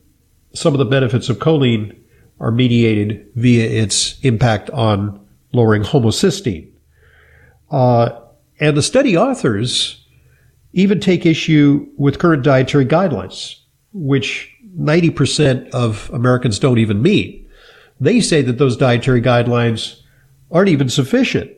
some 0.55 0.73
of 0.73 0.79
the 0.79 0.85
benefits 0.85 1.29
of 1.29 1.39
choline 1.39 1.97
are 2.41 2.51
mediated 2.51 3.27
via 3.35 3.69
its 3.69 4.19
impact 4.21 4.71
on 4.71 5.21
lowering 5.53 5.83
homocysteine. 5.83 6.71
Uh, 7.71 8.21
and 8.61 8.77
the 8.77 8.83
study 8.83 9.17
authors 9.17 10.07
even 10.73 11.01
take 11.01 11.27
issue 11.27 11.89
with 11.97 12.19
current 12.19 12.43
dietary 12.43 12.87
guidelines, 12.87 13.57
which 13.93 14.53
90% 14.77 15.71
of 15.71 16.11
Americans 16.13 16.59
don't 16.59 16.79
even 16.79 17.03
meet. 17.03 17.49
They 18.01 18.21
say 18.21 18.43
that 18.43 18.59
those 18.59 18.77
dietary 18.77 19.21
guidelines 19.21 20.01
aren't 20.55 20.71
even 20.71 20.89
sufficient. 20.89 21.51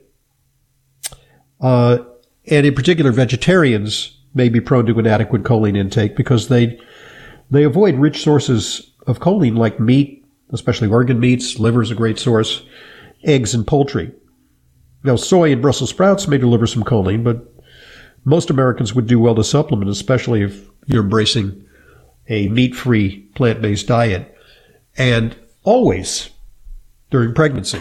Uh, 1.60 1.98
and 2.46 2.66
in 2.66 2.74
particular, 2.74 3.12
vegetarians 3.12 4.18
may 4.34 4.48
be 4.48 4.60
prone 4.60 4.86
to 4.86 4.98
inadequate 4.98 5.42
choline 5.42 5.76
intake 5.76 6.16
because 6.16 6.48
they 6.48 6.80
they 7.50 7.62
avoid 7.62 7.94
rich 7.94 8.22
sources 8.22 8.92
of 9.06 9.20
choline 9.20 9.56
like 9.56 9.78
meat, 9.78 10.24
especially 10.50 10.88
organ 10.88 11.20
meats. 11.20 11.58
Liver 11.58 11.82
is 11.82 11.90
a 11.90 11.94
great 11.94 12.18
source. 12.18 12.64
Eggs 13.22 13.54
and 13.54 13.66
poultry. 13.66 14.12
Now, 15.04 15.16
soy 15.16 15.52
and 15.52 15.62
Brussels 15.62 15.90
sprouts 15.90 16.26
may 16.26 16.38
deliver 16.38 16.66
some 16.66 16.82
choline, 16.82 17.22
but 17.22 17.52
most 18.24 18.50
Americans 18.50 18.94
would 18.94 19.06
do 19.06 19.20
well 19.20 19.36
to 19.36 19.44
supplement, 19.44 19.90
especially 19.90 20.42
if 20.42 20.68
you're 20.86 21.04
embracing 21.04 21.64
a 22.28 22.48
meat-free, 22.48 23.30
plant-based 23.36 23.86
diet. 23.86 24.36
And 24.96 25.36
always, 25.62 26.30
during 27.10 27.34
pregnancy. 27.34 27.80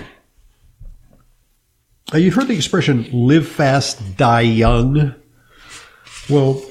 Now, 2.14 2.20
you've 2.20 2.36
heard 2.36 2.48
the 2.48 2.56
expression 2.56 3.10
live 3.12 3.48
fast, 3.48 4.16
die 4.16 4.42
young. 4.42 5.16
Well, 6.30 6.64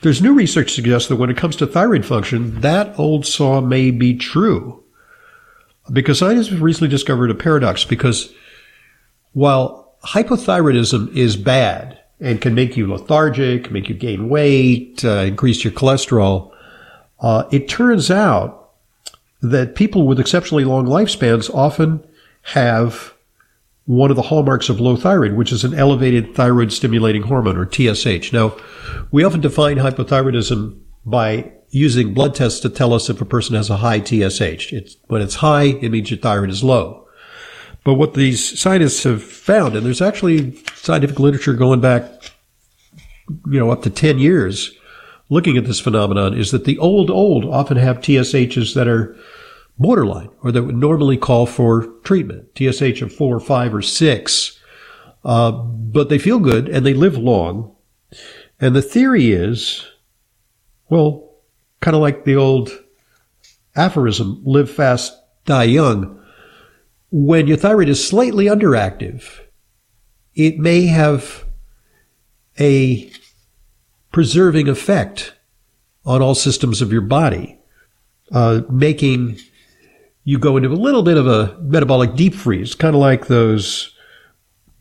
there's 0.00 0.22
new 0.22 0.32
research 0.32 0.72
suggests 0.72 1.08
that 1.08 1.16
when 1.16 1.28
it 1.28 1.36
comes 1.36 1.56
to 1.56 1.66
thyroid 1.66 2.06
function, 2.06 2.60
that 2.62 2.98
old 2.98 3.26
saw 3.26 3.60
may 3.60 3.90
be 3.90 4.16
true. 4.16 4.82
Because 5.92 6.18
scientists 6.18 6.48
have 6.48 6.62
recently 6.62 6.88
discovered 6.88 7.30
a 7.30 7.34
paradox 7.34 7.84
because 7.84 8.32
while 9.32 9.96
hypothyroidism 10.04 11.14
is 11.14 11.36
bad 11.36 11.98
and 12.20 12.40
can 12.40 12.54
make 12.54 12.76
you 12.76 12.90
lethargic, 12.90 13.70
make 13.70 13.88
you 13.88 13.94
gain 13.94 14.28
weight, 14.30 15.04
uh, 15.04 15.24
increase 15.26 15.62
your 15.62 15.72
cholesterol, 15.72 16.52
uh, 17.20 17.44
it 17.50 17.68
turns 17.68 18.10
out 18.10 18.70
that 19.42 19.74
people 19.74 20.06
with 20.06 20.18
exceptionally 20.18 20.64
long 20.64 20.86
lifespans 20.86 21.52
often 21.54 22.02
have 22.42 23.14
one 23.88 24.10
of 24.10 24.16
the 24.16 24.22
hallmarks 24.22 24.68
of 24.68 24.80
low 24.80 24.96
thyroid, 24.96 25.32
which 25.32 25.50
is 25.50 25.64
an 25.64 25.72
elevated 25.72 26.34
thyroid 26.34 26.70
stimulating 26.70 27.22
hormone 27.22 27.56
or 27.56 27.66
TSH. 27.66 28.34
Now, 28.34 28.54
we 29.10 29.24
often 29.24 29.40
define 29.40 29.78
hypothyroidism 29.78 30.78
by 31.06 31.52
using 31.70 32.12
blood 32.12 32.34
tests 32.34 32.60
to 32.60 32.68
tell 32.68 32.92
us 32.92 33.08
if 33.08 33.22
a 33.22 33.24
person 33.24 33.56
has 33.56 33.70
a 33.70 33.78
high 33.78 34.00
TSH. 34.00 34.74
It's, 34.74 34.96
when 35.06 35.22
it's 35.22 35.36
high, 35.36 35.62
it 35.80 35.90
means 35.90 36.10
your 36.10 36.20
thyroid 36.20 36.50
is 36.50 36.62
low. 36.62 37.08
But 37.82 37.94
what 37.94 38.12
these 38.12 38.60
scientists 38.60 39.04
have 39.04 39.22
found, 39.22 39.74
and 39.74 39.86
there's 39.86 40.02
actually 40.02 40.62
scientific 40.74 41.18
literature 41.18 41.54
going 41.54 41.80
back, 41.80 42.04
you 43.46 43.58
know, 43.58 43.70
up 43.70 43.80
to 43.84 43.90
10 43.90 44.18
years 44.18 44.76
looking 45.30 45.56
at 45.56 45.64
this 45.64 45.80
phenomenon, 45.80 46.34
is 46.34 46.50
that 46.50 46.66
the 46.66 46.76
old, 46.76 47.08
old 47.08 47.46
often 47.46 47.78
have 47.78 48.00
TSHs 48.00 48.74
that 48.74 48.86
are 48.86 49.16
borderline 49.78 50.30
or 50.42 50.52
that 50.52 50.64
would 50.64 50.76
normally 50.76 51.16
call 51.16 51.46
for 51.46 51.86
treatment, 52.02 52.48
TSH 52.56 53.02
of 53.02 53.12
four, 53.12 53.38
five, 53.40 53.74
or 53.74 53.82
six. 53.82 54.58
Uh, 55.24 55.52
but 55.52 56.08
they 56.08 56.18
feel 56.18 56.38
good 56.38 56.68
and 56.68 56.84
they 56.84 56.94
live 56.94 57.16
long. 57.16 57.74
And 58.60 58.74
the 58.74 58.82
theory 58.82 59.30
is, 59.30 59.86
well, 60.88 61.32
kind 61.80 61.94
of 61.94 62.02
like 62.02 62.24
the 62.24 62.36
old 62.36 62.70
aphorism, 63.76 64.42
live 64.44 64.70
fast, 64.70 65.16
die 65.44 65.64
young. 65.64 66.20
When 67.10 67.46
your 67.46 67.56
thyroid 67.56 67.88
is 67.88 68.06
slightly 68.06 68.46
underactive, 68.46 69.40
it 70.34 70.58
may 70.58 70.86
have 70.86 71.44
a 72.60 73.10
preserving 74.12 74.68
effect 74.68 75.34
on 76.04 76.22
all 76.22 76.34
systems 76.34 76.82
of 76.82 76.92
your 76.92 77.02
body, 77.02 77.58
uh, 78.32 78.62
making 78.70 79.38
you 80.28 80.38
go 80.38 80.58
into 80.58 80.68
a 80.68 80.74
little 80.74 81.02
bit 81.02 81.16
of 81.16 81.26
a 81.26 81.56
metabolic 81.62 82.14
deep 82.14 82.34
freeze, 82.34 82.74
kind 82.74 82.94
of 82.94 83.00
like 83.00 83.28
those 83.28 83.96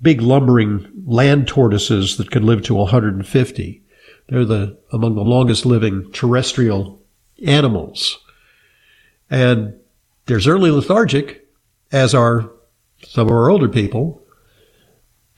big 0.01 0.21
lumbering 0.21 0.85
land 1.05 1.47
tortoises 1.47 2.17
that 2.17 2.31
can 2.31 2.45
live 2.45 2.61
to 2.63 2.73
150. 2.73 3.81
They're 4.27 4.43
the 4.43 4.77
among 4.91 5.15
the 5.15 5.21
longest 5.21 5.65
living 5.65 6.11
terrestrial 6.11 7.01
animals. 7.45 8.19
And 9.29 9.79
they're 10.25 10.41
certainly 10.41 10.69
lethargic, 10.69 11.47
as 11.93 12.13
are 12.13 12.51
some 13.05 13.27
of 13.27 13.33
our 13.33 13.49
older 13.49 13.69
people, 13.69 14.21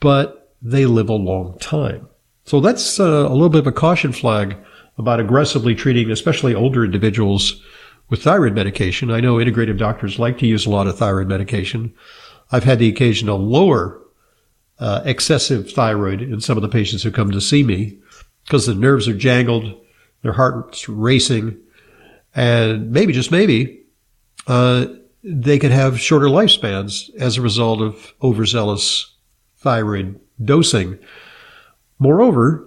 but 0.00 0.56
they 0.60 0.86
live 0.86 1.08
a 1.08 1.14
long 1.14 1.56
time. 1.60 2.08
So 2.46 2.58
that's 2.58 2.98
uh, 2.98 3.04
a 3.04 3.32
little 3.32 3.48
bit 3.48 3.60
of 3.60 3.68
a 3.68 3.72
caution 3.72 4.10
flag 4.10 4.56
about 4.98 5.20
aggressively 5.20 5.76
treating, 5.76 6.10
especially 6.10 6.52
older 6.52 6.84
individuals 6.84 7.62
with 8.10 8.22
thyroid 8.22 8.54
medication. 8.54 9.10
I 9.10 9.20
know 9.20 9.36
integrative 9.36 9.78
doctors 9.78 10.18
like 10.18 10.38
to 10.38 10.46
use 10.46 10.66
a 10.66 10.70
lot 10.70 10.88
of 10.88 10.98
thyroid 10.98 11.28
medication. 11.28 11.94
I've 12.52 12.64
had 12.64 12.80
the 12.80 12.88
occasion 12.88 13.28
to 13.28 13.34
lower 13.34 14.02
uh, 14.80 15.02
excessive 15.04 15.70
thyroid 15.70 16.20
in 16.20 16.40
some 16.40 16.58
of 16.58 16.62
the 16.62 16.68
patients 16.68 17.02
who 17.02 17.12
come 17.12 17.30
to 17.30 17.40
see 17.40 17.62
me 17.62 17.98
because 18.44 18.66
the 18.66 18.74
nerves 18.74 19.06
are 19.06 19.16
jangled, 19.16 19.80
their 20.22 20.32
heart's 20.32 20.88
racing, 20.88 21.56
and 22.34 22.90
maybe, 22.90 23.12
just 23.12 23.30
maybe, 23.30 23.80
uh, 24.46 24.86
they 25.22 25.58
could 25.58 25.70
have 25.70 26.00
shorter 26.00 26.26
lifespans 26.26 27.14
as 27.16 27.36
a 27.36 27.42
result 27.42 27.80
of 27.80 28.14
overzealous 28.22 29.14
thyroid 29.58 30.18
dosing. 30.42 30.98
Moreover, 31.98 32.66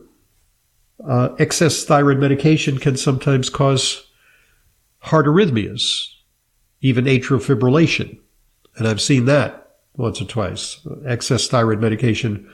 uh, 1.06 1.30
excess 1.40 1.84
thyroid 1.84 2.20
medication 2.20 2.78
can 2.78 2.96
sometimes 2.96 3.50
cause 3.50 4.06
heart 5.04 5.26
arrhythmias, 5.26 6.08
even 6.82 7.06
atrial 7.06 7.42
fibrillation. 7.42 8.18
And 8.78 8.88
I've 8.88 9.02
seen 9.02 9.26
that 9.26 9.76
once 9.96 10.22
or 10.22 10.26
twice. 10.26 10.80
Excess 11.06 11.48
thyroid 11.48 11.80
medication 11.80 12.50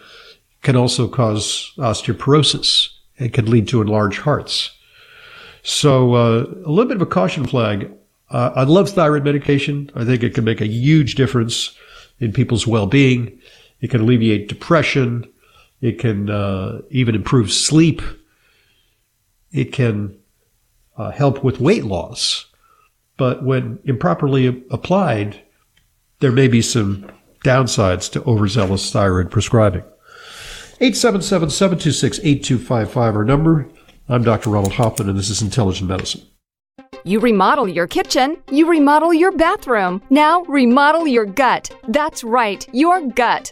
can 0.64 0.76
also 0.76 1.08
cause 1.08 1.72
osteoporosis 1.78 2.90
and 3.18 3.32
can 3.32 3.50
lead 3.50 3.68
to 3.70 3.82
enlarged 3.82 4.20
hearts. 4.20 4.72
So 5.62 6.16
uh, 6.16 6.46
a 6.66 6.70
little 6.70 6.88
bit 6.88 6.98
of 6.98 7.02
a 7.02 7.06
caution 7.06 7.46
flag. 7.46 7.92
Uh, 8.30 8.52
I 8.56 8.64
love 8.64 8.90
thyroid 8.90 9.24
medication. 9.24 9.92
I 9.96 10.04
think 10.04 10.24
it 10.24 10.34
can 10.34 10.44
make 10.44 10.62
a 10.62 10.68
huge 10.68 11.16
difference 11.16 11.76
in 12.20 12.34
people's 12.34 12.68
well-being. 12.68 13.40
It 13.82 13.92
can 13.92 14.02
alleviate 14.02 14.50
depression. 14.50 15.32
It 15.82 16.00
can 16.00 16.30
uh, 16.30 16.82
even 16.90 17.16
improve 17.16 17.52
sleep. 17.52 18.02
It 19.52 19.72
can 19.72 20.19
uh, 21.00 21.10
help 21.12 21.44
with 21.44 21.60
weight 21.60 21.86
loss. 21.86 22.46
But 23.18 23.44
when 23.44 23.80
improperly 23.86 24.64
applied, 24.70 25.42
there 26.20 26.32
may 26.32 26.48
be 26.48 26.62
some 26.62 27.10
downsides 27.44 28.12
to 28.12 28.24
overzealous 28.26 28.92
thyroid 28.92 29.32
prescribing. 29.32 29.84
877-726-8255 30.82 33.16
our 33.16 33.26
number. 33.26 33.68
I'm 34.08 34.22
Dr. 34.24 34.52
Ronald 34.52 34.74
Hoffman 34.74 35.10
and 35.10 35.18
this 35.18 35.30
is 35.30 35.42
Intelligent 35.42 35.90
Medicine. 35.90 36.22
You 37.06 37.20
remodel 37.20 37.68
your 37.68 37.88
kitchen, 37.88 38.38
you 38.52 38.70
remodel 38.70 39.12
your 39.14 39.32
bathroom. 39.32 40.02
Now 40.10 40.42
remodel 40.44 41.08
your 41.08 41.26
gut. 41.26 41.72
That's 41.88 42.24
right, 42.24 42.68
your 42.74 43.02
gut. 43.08 43.52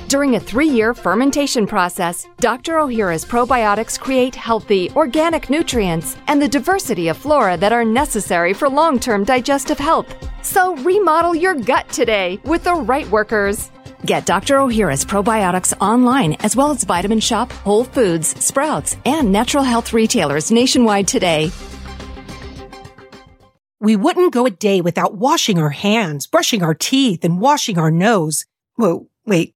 During 0.11 0.35
a 0.35 0.41
three 0.41 0.67
year 0.67 0.93
fermentation 0.93 1.65
process, 1.65 2.27
Dr. 2.35 2.79
O'Hara's 2.79 3.23
probiotics 3.23 3.97
create 3.97 4.35
healthy, 4.35 4.91
organic 4.93 5.49
nutrients 5.49 6.17
and 6.27 6.41
the 6.41 6.49
diversity 6.49 7.07
of 7.07 7.15
flora 7.15 7.55
that 7.55 7.71
are 7.71 7.85
necessary 7.85 8.51
for 8.51 8.67
long 8.67 8.99
term 8.99 9.23
digestive 9.23 9.79
health. 9.79 10.13
So 10.41 10.75
remodel 10.83 11.33
your 11.33 11.55
gut 11.55 11.87
today 11.87 12.41
with 12.43 12.65
the 12.65 12.73
right 12.73 13.09
workers. 13.09 13.71
Get 14.05 14.25
Dr. 14.25 14.57
O'Hara's 14.57 15.05
probiotics 15.05 15.71
online 15.79 16.33
as 16.41 16.57
well 16.57 16.71
as 16.71 16.83
Vitamin 16.83 17.21
Shoppe, 17.21 17.53
Whole 17.63 17.85
Foods, 17.85 18.27
Sprouts, 18.43 18.97
and 19.05 19.31
natural 19.31 19.63
health 19.63 19.93
retailers 19.93 20.51
nationwide 20.51 21.07
today. 21.07 21.51
We 23.79 23.95
wouldn't 23.95 24.33
go 24.33 24.45
a 24.45 24.49
day 24.51 24.81
without 24.81 25.15
washing 25.15 25.57
our 25.57 25.69
hands, 25.69 26.27
brushing 26.27 26.63
our 26.63 26.73
teeth, 26.75 27.23
and 27.23 27.39
washing 27.39 27.79
our 27.79 27.91
nose. 27.91 28.45
Whoa, 28.75 29.07
wait. 29.25 29.55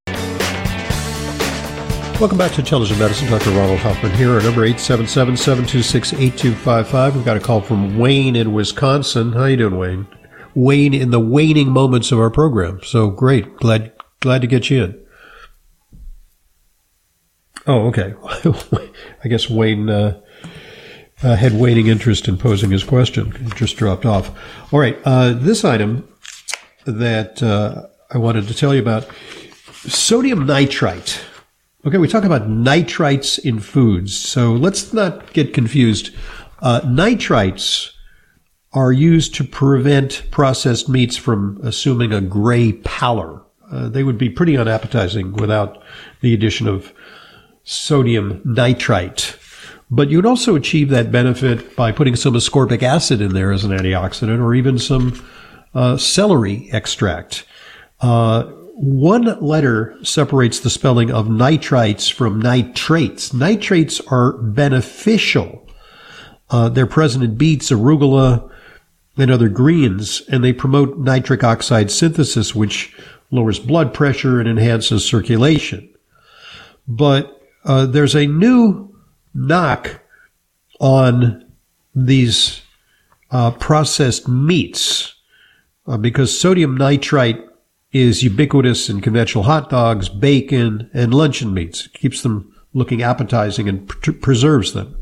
Welcome 2.21 2.37
back 2.37 2.51
to 2.51 2.59
Intelligent 2.59 2.99
Medicine. 2.99 3.31
Dr. 3.31 3.49
Ronald 3.49 3.79
Hoffman 3.79 4.11
here. 4.11 4.33
Our 4.33 4.43
number 4.43 4.61
877-726-8255. 4.69 7.15
We've 7.15 7.25
got 7.25 7.35
a 7.35 7.39
call 7.39 7.61
from 7.61 7.97
Wayne 7.97 8.35
in 8.35 8.53
Wisconsin. 8.53 9.31
How 9.31 9.45
you 9.45 9.57
doing, 9.57 9.75
Wayne? 9.75 10.05
Wayne 10.53 10.93
in 10.93 11.09
the 11.09 11.19
waning 11.19 11.71
moments 11.71 12.11
of 12.11 12.19
our 12.19 12.29
program. 12.29 12.79
So 12.83 13.09
great. 13.09 13.57
Glad 13.57 13.93
glad 14.19 14.41
to 14.41 14.47
get 14.47 14.69
you 14.69 14.83
in. 14.83 15.03
Oh, 17.65 17.87
okay. 17.87 18.13
I 19.23 19.27
guess 19.27 19.49
Wayne 19.49 19.89
uh, 19.89 20.21
uh, 21.23 21.35
had 21.35 21.53
waning 21.53 21.87
interest 21.87 22.27
in 22.27 22.37
posing 22.37 22.69
his 22.69 22.83
question. 22.83 23.35
It 23.47 23.55
just 23.55 23.77
dropped 23.77 24.05
off. 24.05 24.29
All 24.71 24.79
right. 24.79 24.99
Uh, 25.05 25.33
this 25.33 25.65
item 25.65 26.07
that 26.85 27.41
uh, 27.41 27.87
I 28.11 28.19
wanted 28.19 28.47
to 28.47 28.53
tell 28.53 28.75
you 28.75 28.81
about 28.81 29.07
sodium 29.87 30.45
nitrite. 30.45 31.19
Okay, 31.83 31.97
we 31.97 32.07
talk 32.07 32.23
about 32.23 32.47
nitrites 32.47 33.39
in 33.39 33.59
foods. 33.59 34.15
So 34.15 34.53
let's 34.53 34.93
not 34.93 35.33
get 35.33 35.51
confused. 35.51 36.11
Uh, 36.61 36.81
nitrites 36.81 37.93
are 38.73 38.91
used 38.91 39.33
to 39.35 39.43
prevent 39.43 40.29
processed 40.29 40.87
meats 40.87 41.17
from 41.17 41.59
assuming 41.63 42.13
a 42.13 42.21
gray 42.21 42.73
pallor. 42.73 43.41
Uh, 43.71 43.89
they 43.89 44.03
would 44.03 44.19
be 44.19 44.29
pretty 44.29 44.55
unappetizing 44.55 45.33
without 45.33 45.81
the 46.21 46.35
addition 46.35 46.67
of 46.67 46.93
sodium 47.63 48.41
nitrite. 48.45 49.35
But 49.89 50.11
you'd 50.11 50.25
also 50.27 50.55
achieve 50.55 50.89
that 50.89 51.11
benefit 51.11 51.75
by 51.75 51.91
putting 51.91 52.15
some 52.15 52.35
ascorbic 52.35 52.83
acid 52.83 53.21
in 53.21 53.33
there 53.33 53.51
as 53.51 53.63
an 53.63 53.71
antioxidant 53.71 54.39
or 54.39 54.53
even 54.53 54.77
some 54.77 55.27
uh, 55.73 55.97
celery 55.97 56.69
extract. 56.71 57.43
Uh, 58.01 58.51
one 58.81 59.39
letter 59.39 59.95
separates 60.01 60.59
the 60.59 60.69
spelling 60.71 61.11
of 61.11 61.27
nitrites 61.27 62.11
from 62.11 62.41
nitrates. 62.41 63.31
Nitrates 63.31 64.01
are 64.07 64.33
beneficial. 64.33 65.69
Uh, 66.49 66.67
they're 66.67 66.87
present 66.87 67.23
in 67.23 67.35
beets, 67.35 67.69
arugula, 67.69 68.49
and 69.17 69.29
other 69.29 69.49
greens, 69.49 70.23
and 70.29 70.43
they 70.43 70.51
promote 70.51 70.97
nitric 70.97 71.43
oxide 71.43 71.91
synthesis, 71.91 72.55
which 72.55 72.95
lowers 73.29 73.59
blood 73.59 73.93
pressure 73.93 74.39
and 74.39 74.49
enhances 74.49 75.05
circulation. 75.05 75.87
But 76.87 77.39
uh, 77.63 77.85
there's 77.85 78.15
a 78.15 78.25
new 78.25 78.95
knock 79.35 80.01
on 80.79 81.45
these 81.93 82.63
uh, 83.29 83.51
processed 83.51 84.27
meats 84.27 85.13
uh, 85.85 85.97
because 85.97 86.37
sodium 86.37 86.75
nitrite 86.75 87.45
is 87.91 88.23
ubiquitous 88.23 88.89
in 88.89 89.01
conventional 89.01 89.43
hot 89.43 89.69
dogs, 89.69 90.07
bacon, 90.07 90.89
and 90.93 91.13
luncheon 91.13 91.53
meats. 91.53 91.85
It 91.85 91.93
keeps 91.93 92.21
them 92.21 92.53
looking 92.73 93.01
appetizing 93.01 93.67
and 93.67 93.87
pr- 93.87 94.13
preserves 94.13 94.73
them. 94.73 94.95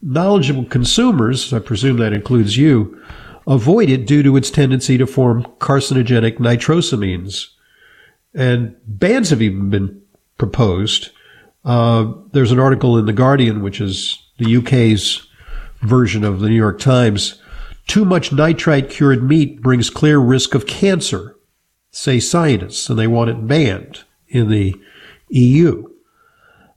Knowledgeable 0.00 0.64
consumers, 0.64 1.52
I 1.52 1.58
presume 1.58 1.98
that 1.98 2.12
includes 2.12 2.56
you, 2.56 3.00
avoid 3.46 3.90
it 3.90 4.06
due 4.06 4.22
to 4.22 4.36
its 4.36 4.50
tendency 4.50 4.98
to 4.98 5.06
form 5.06 5.44
carcinogenic 5.58 6.38
nitrosamines. 6.38 7.48
And 8.34 8.76
bans 8.86 9.30
have 9.30 9.42
even 9.42 9.70
been 9.70 10.00
proposed. 10.38 11.10
Uh, 11.64 12.12
there's 12.32 12.52
an 12.52 12.60
article 12.60 12.98
in 12.98 13.06
The 13.06 13.12
Guardian, 13.12 13.62
which 13.62 13.80
is 13.80 14.18
the 14.38 14.56
UK's 14.56 15.26
version 15.80 16.24
of 16.24 16.40
the 16.40 16.48
New 16.48 16.54
York 16.54 16.78
Times. 16.78 17.40
Too 17.88 18.04
much 18.04 18.32
nitrite 18.32 18.90
cured 18.90 19.22
meat 19.22 19.60
brings 19.60 19.90
clear 19.90 20.18
risk 20.18 20.54
of 20.54 20.66
cancer 20.66 21.36
say 21.92 22.18
scientists, 22.18 22.88
and 22.90 22.98
they 22.98 23.06
want 23.06 23.30
it 23.30 23.46
banned 23.46 24.00
in 24.28 24.48
the 24.48 24.74
EU. 25.28 25.88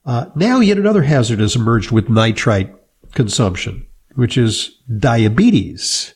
Uh, 0.06 0.28
now, 0.36 0.60
yet 0.60 0.78
another 0.78 1.04
hazard 1.04 1.40
has 1.40 1.56
emerged 1.56 1.90
with 1.90 2.10
nitrite 2.10 2.74
consumption, 3.14 3.88
which 4.14 4.38
is 4.38 4.78
diabetes. 5.00 6.14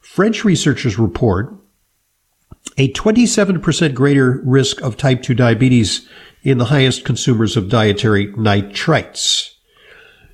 French 0.00 0.44
researchers 0.44 0.98
report 0.98 1.54
a 2.78 2.92
27% 2.92 3.94
greater 3.94 4.40
risk 4.44 4.80
of 4.82 4.96
type 4.96 5.22
2 5.22 5.34
diabetes 5.34 6.08
in 6.42 6.58
the 6.58 6.66
highest 6.66 7.04
consumers 7.04 7.56
of 7.56 7.68
dietary 7.68 8.28
nitrites. 8.32 9.50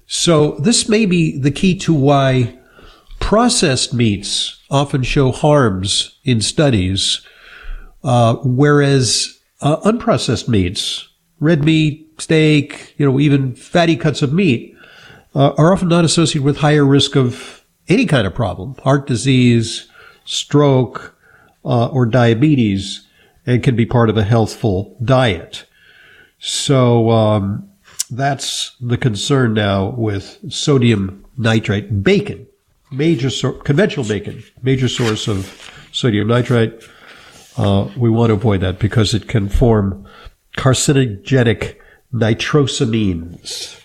So 0.06 0.52
this 0.52 0.88
may 0.88 1.04
be 1.04 1.38
the 1.38 1.50
key 1.50 1.76
to 1.80 1.92
why 1.92 2.58
processed 3.20 3.92
meats 3.92 4.62
often 4.70 5.02
show 5.02 5.32
harms 5.32 6.18
in 6.24 6.40
studies 6.40 7.20
uh, 8.08 8.36
whereas 8.42 9.38
uh, 9.60 9.76
unprocessed 9.80 10.48
meats, 10.48 11.06
red 11.40 11.62
meat, 11.62 12.08
steak, 12.16 12.94
you 12.96 13.04
know, 13.04 13.20
even 13.20 13.54
fatty 13.54 13.96
cuts 13.96 14.22
of 14.22 14.32
meat, 14.32 14.74
uh, 15.34 15.52
are 15.58 15.74
often 15.74 15.88
not 15.88 16.06
associated 16.06 16.42
with 16.42 16.56
higher 16.56 16.86
risk 16.86 17.16
of 17.16 17.66
any 17.86 18.06
kind 18.06 18.26
of 18.26 18.34
problem, 18.34 18.74
heart 18.76 19.06
disease, 19.06 19.88
stroke, 20.24 21.14
uh, 21.66 21.88
or 21.88 22.06
diabetes, 22.06 23.06
and 23.44 23.62
can 23.62 23.76
be 23.76 23.84
part 23.84 24.08
of 24.08 24.16
a 24.16 24.24
healthful 24.24 24.96
diet. 25.04 25.66
So 26.38 27.10
um, 27.10 27.68
that's 28.10 28.74
the 28.80 28.96
concern 28.96 29.52
now 29.52 29.90
with 29.90 30.38
sodium 30.48 31.26
nitrite 31.36 32.02
bacon, 32.02 32.46
major 32.90 33.28
so- 33.28 33.52
conventional 33.52 34.06
bacon, 34.06 34.42
major 34.62 34.88
source 34.88 35.28
of 35.28 35.70
sodium 35.92 36.28
nitrite. 36.28 36.82
Uh, 37.58 37.90
we 37.96 38.08
want 38.08 38.30
to 38.30 38.34
avoid 38.34 38.60
that 38.60 38.78
because 38.78 39.12
it 39.14 39.26
can 39.26 39.48
form 39.48 40.06
carcinogenic 40.56 41.76
nitrosamines. 42.14 43.80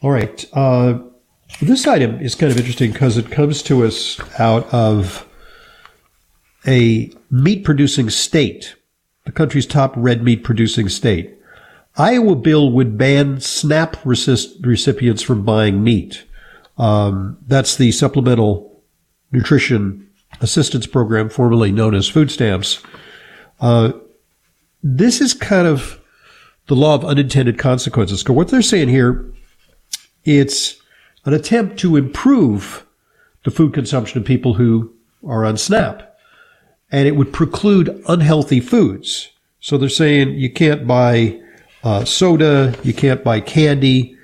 All 0.00 0.10
right. 0.10 0.44
Uh, 0.52 1.00
this 1.60 1.86
item 1.86 2.18
is 2.20 2.34
kind 2.34 2.50
of 2.50 2.58
interesting 2.58 2.92
because 2.92 3.18
it 3.18 3.30
comes 3.30 3.62
to 3.64 3.84
us 3.84 4.18
out 4.40 4.72
of 4.72 5.28
a 6.66 7.12
meat 7.30 7.64
producing 7.64 8.08
state, 8.08 8.74
the 9.24 9.32
country's 9.32 9.66
top 9.66 9.92
red 9.96 10.22
meat 10.22 10.42
producing 10.42 10.88
state. 10.88 11.38
Iowa 11.96 12.36
bill 12.36 12.72
would 12.72 12.96
ban 12.96 13.40
SNAP 13.40 13.98
recipients 14.04 15.22
from 15.22 15.44
buying 15.44 15.84
meat. 15.84 16.24
Um, 16.78 17.36
that's 17.46 17.76
the 17.76 17.92
Supplemental 17.92 18.82
Nutrition 19.30 20.08
assistance 20.42 20.86
program, 20.86 21.28
formerly 21.28 21.72
known 21.72 21.94
as 21.94 22.08
food 22.08 22.30
stamps. 22.30 22.82
Uh, 23.60 23.92
this 24.82 25.20
is 25.20 25.32
kind 25.32 25.66
of 25.66 26.00
the 26.66 26.74
law 26.74 26.94
of 26.94 27.04
unintended 27.04 27.58
consequences. 27.58 28.28
What 28.28 28.48
they're 28.48 28.62
saying 28.62 28.88
here, 28.88 29.32
it's 30.24 30.76
an 31.24 31.32
attempt 31.32 31.78
to 31.80 31.96
improve 31.96 32.84
the 33.44 33.50
food 33.50 33.72
consumption 33.74 34.18
of 34.18 34.24
people 34.24 34.54
who 34.54 34.92
are 35.26 35.44
on 35.44 35.56
SNAP. 35.56 36.08
And 36.90 37.08
it 37.08 37.16
would 37.16 37.32
preclude 37.32 38.02
unhealthy 38.08 38.60
foods. 38.60 39.30
So 39.60 39.78
they're 39.78 39.88
saying 39.88 40.34
you 40.34 40.52
can't 40.52 40.86
buy 40.86 41.40
uh, 41.84 42.04
soda, 42.04 42.74
you 42.82 42.92
can't 42.92 43.24
buy 43.24 43.40
candy, 43.40 44.16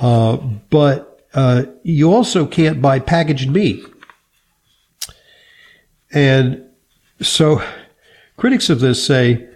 uh, 0.00 0.36
but 0.70 1.26
uh, 1.34 1.64
you 1.82 2.12
also 2.12 2.46
can't 2.46 2.80
buy 2.80 2.98
packaged 2.98 3.50
meat. 3.50 3.84
And 6.14 6.64
so 7.20 7.62
critics 8.36 8.70
of 8.70 8.80
this 8.80 9.04
say, 9.04 9.48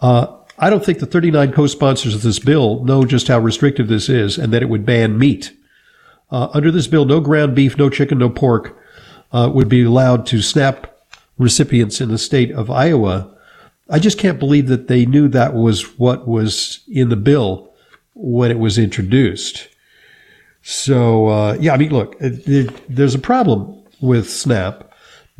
uh, 0.00 0.34
I 0.58 0.70
don't 0.70 0.84
think 0.84 0.98
the 0.98 1.06
39 1.06 1.52
co-sponsors 1.52 2.14
of 2.14 2.22
this 2.22 2.38
bill 2.38 2.82
know 2.84 3.04
just 3.04 3.28
how 3.28 3.38
restrictive 3.38 3.86
this 3.88 4.08
is 4.08 4.38
and 4.38 4.52
that 4.52 4.62
it 4.62 4.68
would 4.68 4.84
ban 4.84 5.18
meat. 5.18 5.52
Uh, 6.30 6.48
under 6.52 6.70
this 6.70 6.86
bill, 6.86 7.04
no 7.04 7.20
ground 7.20 7.54
beef, 7.54 7.76
no 7.76 7.88
chicken, 7.88 8.18
no 8.18 8.28
pork 8.28 8.76
uh, 9.32 9.50
would 9.52 9.68
be 9.68 9.84
allowed 9.84 10.26
to 10.26 10.42
SNAP 10.42 10.92
recipients 11.38 12.00
in 12.00 12.08
the 12.08 12.18
state 12.18 12.50
of 12.50 12.70
Iowa. 12.70 13.34
I 13.88 13.98
just 13.98 14.18
can't 14.18 14.38
believe 14.38 14.68
that 14.68 14.88
they 14.88 15.06
knew 15.06 15.28
that 15.28 15.54
was 15.54 15.98
what 15.98 16.26
was 16.26 16.80
in 16.88 17.08
the 17.08 17.16
bill 17.16 17.72
when 18.14 18.50
it 18.50 18.58
was 18.58 18.78
introduced. 18.78 19.68
So, 20.62 21.28
uh, 21.28 21.56
yeah, 21.60 21.72
I 21.72 21.76
mean, 21.76 21.90
look, 21.90 22.18
there's 22.18 23.14
a 23.14 23.18
problem 23.18 23.82
with 24.00 24.28
SNAP 24.28 24.87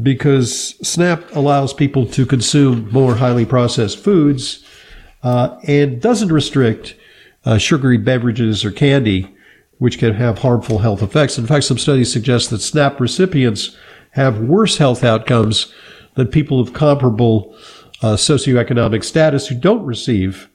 because 0.01 0.75
SNAP 0.87 1.35
allows 1.35 1.73
people 1.73 2.07
to 2.07 2.25
consume 2.25 2.91
more 2.93 3.17
highly 3.17 3.45
processed 3.45 3.99
foods 3.99 4.65
uh, 5.23 5.59
and 5.67 6.01
doesn't 6.01 6.33
restrict 6.33 6.95
uh, 7.45 7.59
sugary 7.59 7.99
beverages 7.99 8.65
or 8.65 8.71
candy, 8.71 9.35
which 9.79 9.99
can 9.99 10.15
have 10.15 10.39
harmful 10.39 10.79
health 10.79 11.03
effects. 11.03 11.39
In 11.39 11.47
fact, 11.47 11.65
some 11.65 11.79
studies 11.79 12.13
suggest 12.13 12.51
that 12.51 12.61
SNAP 12.61 13.01
recipients 13.01 13.77
have 14.13 14.41
worse 14.41 14.79
health 14.79 15.05
outcomes 15.05 15.73
than 16.15 16.29
people 16.29 16.61
of 16.61 16.73
comparable 16.73 17.55
uh, 18.03 18.15
socioeconomic 18.15 19.05
status 19.05 19.49
who 19.49 19.55
don't 19.55 19.85
receive 19.85 20.49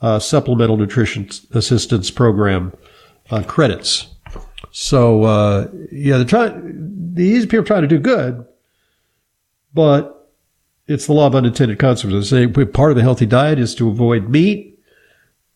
uh, 0.00 0.18
supplemental 0.18 0.76
nutrition 0.76 1.28
assistance 1.52 2.10
program 2.10 2.72
uh, 3.30 3.42
credits. 3.42 4.08
So 4.70 5.24
uh, 5.24 5.68
yeah, 5.90 6.18
they're 6.18 6.26
trying. 6.26 7.14
These 7.14 7.46
people 7.46 7.60
are 7.60 7.64
trying 7.64 7.82
to 7.82 7.88
do 7.88 7.98
good, 7.98 8.46
but 9.78 10.28
it's 10.88 11.06
the 11.06 11.12
law 11.12 11.28
of 11.28 11.36
unintended 11.36 11.78
consequences. 11.78 12.30
Say 12.30 12.48
part 12.48 12.90
of 12.90 12.96
the 12.96 13.02
healthy 13.02 13.26
diet 13.26 13.60
is 13.60 13.76
to 13.76 13.88
avoid 13.88 14.28
meat. 14.28 14.76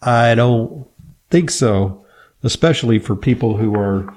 I 0.01 0.37
don't 0.37 0.87
think 1.31 1.51
so, 1.51 2.07
especially 2.45 3.01
for 3.01 3.16
people 3.16 3.57
who 3.57 3.75
are 3.75 4.14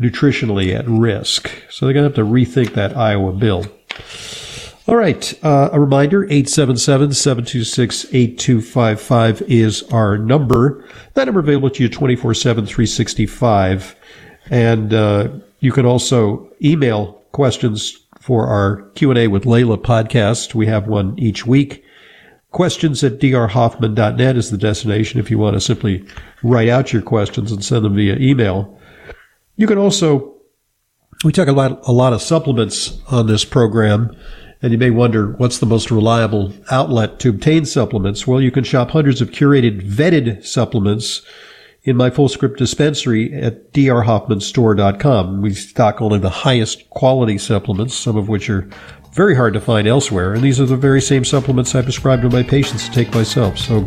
nutritionally 0.00 0.72
at 0.72 0.86
risk. 0.86 1.50
So 1.68 1.84
they're 1.84 1.94
going 1.94 2.08
to 2.08 2.16
have 2.16 2.28
to 2.28 2.32
rethink 2.32 2.74
that 2.74 2.96
Iowa 2.96 3.32
bill. 3.32 3.66
All 4.86 4.94
right. 4.94 5.34
Uh, 5.44 5.70
a 5.72 5.80
reminder 5.80 6.22
877 6.22 7.12
726 7.12 8.04
8255 8.14 9.42
is 9.50 9.82
our 9.90 10.16
number. 10.16 10.88
That 11.14 11.24
number 11.24 11.40
available 11.40 11.70
to 11.70 11.82
you 11.82 11.88
24 11.88 12.34
7, 12.34 12.66
365. 12.66 13.96
And 14.48 14.94
uh, 14.94 15.28
you 15.58 15.72
can 15.72 15.86
also 15.86 16.48
email 16.62 17.14
questions 17.32 17.98
for 18.22 18.46
our 18.46 18.82
Q&A 18.94 19.26
with 19.26 19.44
Layla 19.44 19.76
podcast. 19.76 20.54
We 20.54 20.66
have 20.66 20.86
one 20.86 21.18
each 21.18 21.44
week. 21.44 21.84
Questions 22.52 23.02
at 23.02 23.18
drhoffman.net 23.18 24.36
is 24.36 24.50
the 24.50 24.58
destination 24.58 25.18
if 25.18 25.28
you 25.28 25.38
want 25.38 25.54
to 25.54 25.60
simply 25.60 26.06
write 26.44 26.68
out 26.68 26.92
your 26.92 27.02
questions 27.02 27.50
and 27.50 27.64
send 27.64 27.84
them 27.84 27.96
via 27.96 28.16
email. 28.16 28.78
You 29.56 29.66
can 29.66 29.76
also, 29.76 30.36
we 31.24 31.32
talk 31.32 31.48
a 31.48 31.52
lot, 31.52 31.80
a 31.88 31.92
lot 31.92 32.12
of 32.12 32.22
supplements 32.22 32.96
on 33.10 33.26
this 33.26 33.44
program. 33.44 34.16
And 34.60 34.70
you 34.70 34.78
may 34.78 34.90
wonder 34.90 35.32
what's 35.32 35.58
the 35.58 35.66
most 35.66 35.90
reliable 35.90 36.52
outlet 36.70 37.18
to 37.20 37.30
obtain 37.30 37.64
supplements? 37.64 38.24
Well, 38.24 38.40
you 38.40 38.52
can 38.52 38.62
shop 38.62 38.90
hundreds 38.92 39.20
of 39.20 39.32
curated, 39.32 39.82
vetted 39.82 40.46
supplements 40.46 41.22
in 41.84 41.96
my 41.96 42.10
Fullscript 42.10 42.58
dispensary 42.58 43.34
at 43.34 43.72
drhoffmanstore.com. 43.72 45.42
We 45.42 45.52
stock 45.54 46.00
only 46.00 46.20
the 46.20 46.30
highest 46.30 46.88
quality 46.90 47.38
supplements, 47.38 47.94
some 47.94 48.16
of 48.16 48.28
which 48.28 48.48
are 48.48 48.70
very 49.14 49.34
hard 49.34 49.54
to 49.54 49.60
find 49.60 49.88
elsewhere. 49.88 50.32
And 50.32 50.42
these 50.42 50.60
are 50.60 50.66
the 50.66 50.76
very 50.76 51.00
same 51.00 51.24
supplements 51.24 51.74
I 51.74 51.82
prescribe 51.82 52.22
to 52.22 52.30
my 52.30 52.44
patients 52.44 52.88
to 52.88 52.94
take 52.94 53.12
myself. 53.12 53.58
So 53.58 53.80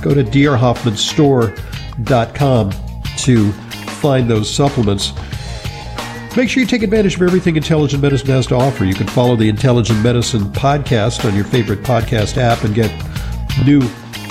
go 0.00 0.14
to 0.14 0.22
drhoffmanstore.com 0.22 2.70
to 3.18 3.52
find 3.52 4.30
those 4.30 4.54
supplements. 4.54 5.12
Make 6.36 6.50
sure 6.50 6.62
you 6.62 6.66
take 6.66 6.82
advantage 6.82 7.14
of 7.16 7.22
everything 7.22 7.56
Intelligent 7.56 8.02
Medicine 8.02 8.28
has 8.28 8.46
to 8.48 8.56
offer. 8.56 8.84
You 8.84 8.94
can 8.94 9.06
follow 9.08 9.36
the 9.36 9.48
Intelligent 9.48 10.02
Medicine 10.02 10.42
podcast 10.52 11.24
on 11.24 11.34
your 11.34 11.44
favorite 11.44 11.82
podcast 11.82 12.36
app 12.38 12.64
and 12.64 12.74
get 12.74 12.90
new 13.64 13.80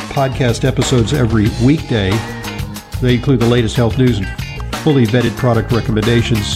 podcast 0.10 0.66
episodes 0.66 1.14
every 1.14 1.48
weekday. 1.66 2.12
They 3.04 3.16
include 3.16 3.42
the 3.42 3.50
latest 3.50 3.76
health 3.76 3.98
news 3.98 4.20
and 4.20 4.28
fully 4.78 5.06
vetted 5.06 5.36
product 5.36 5.74
recommendations. 5.74 6.56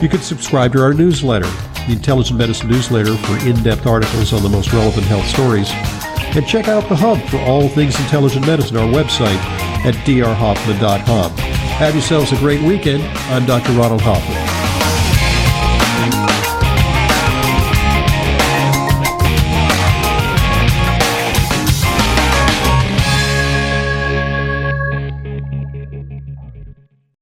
You 0.00 0.08
can 0.08 0.20
subscribe 0.20 0.72
to 0.74 0.80
our 0.80 0.94
newsletter, 0.94 1.48
the 1.88 1.94
Intelligent 1.94 2.38
Medicine 2.38 2.68
newsletter, 2.68 3.16
for 3.16 3.36
in 3.44 3.60
depth 3.64 3.84
articles 3.84 4.32
on 4.32 4.44
the 4.44 4.48
most 4.48 4.72
relevant 4.72 5.04
health 5.06 5.26
stories. 5.26 5.72
And 6.36 6.46
check 6.46 6.68
out 6.68 6.88
The 6.88 6.94
Hub 6.94 7.18
for 7.28 7.38
all 7.38 7.68
things 7.68 7.98
intelligent 7.98 8.46
medicine, 8.46 8.76
our 8.76 8.86
website 8.86 9.36
at 9.84 9.94
drhoffman.com. 10.06 11.32
Have 11.32 11.94
yourselves 11.94 12.30
a 12.30 12.36
great 12.36 12.62
weekend. 12.62 13.02
I'm 13.32 13.44
Dr. 13.44 13.72
Ronald 13.72 14.02
Hoffman. 14.02 14.61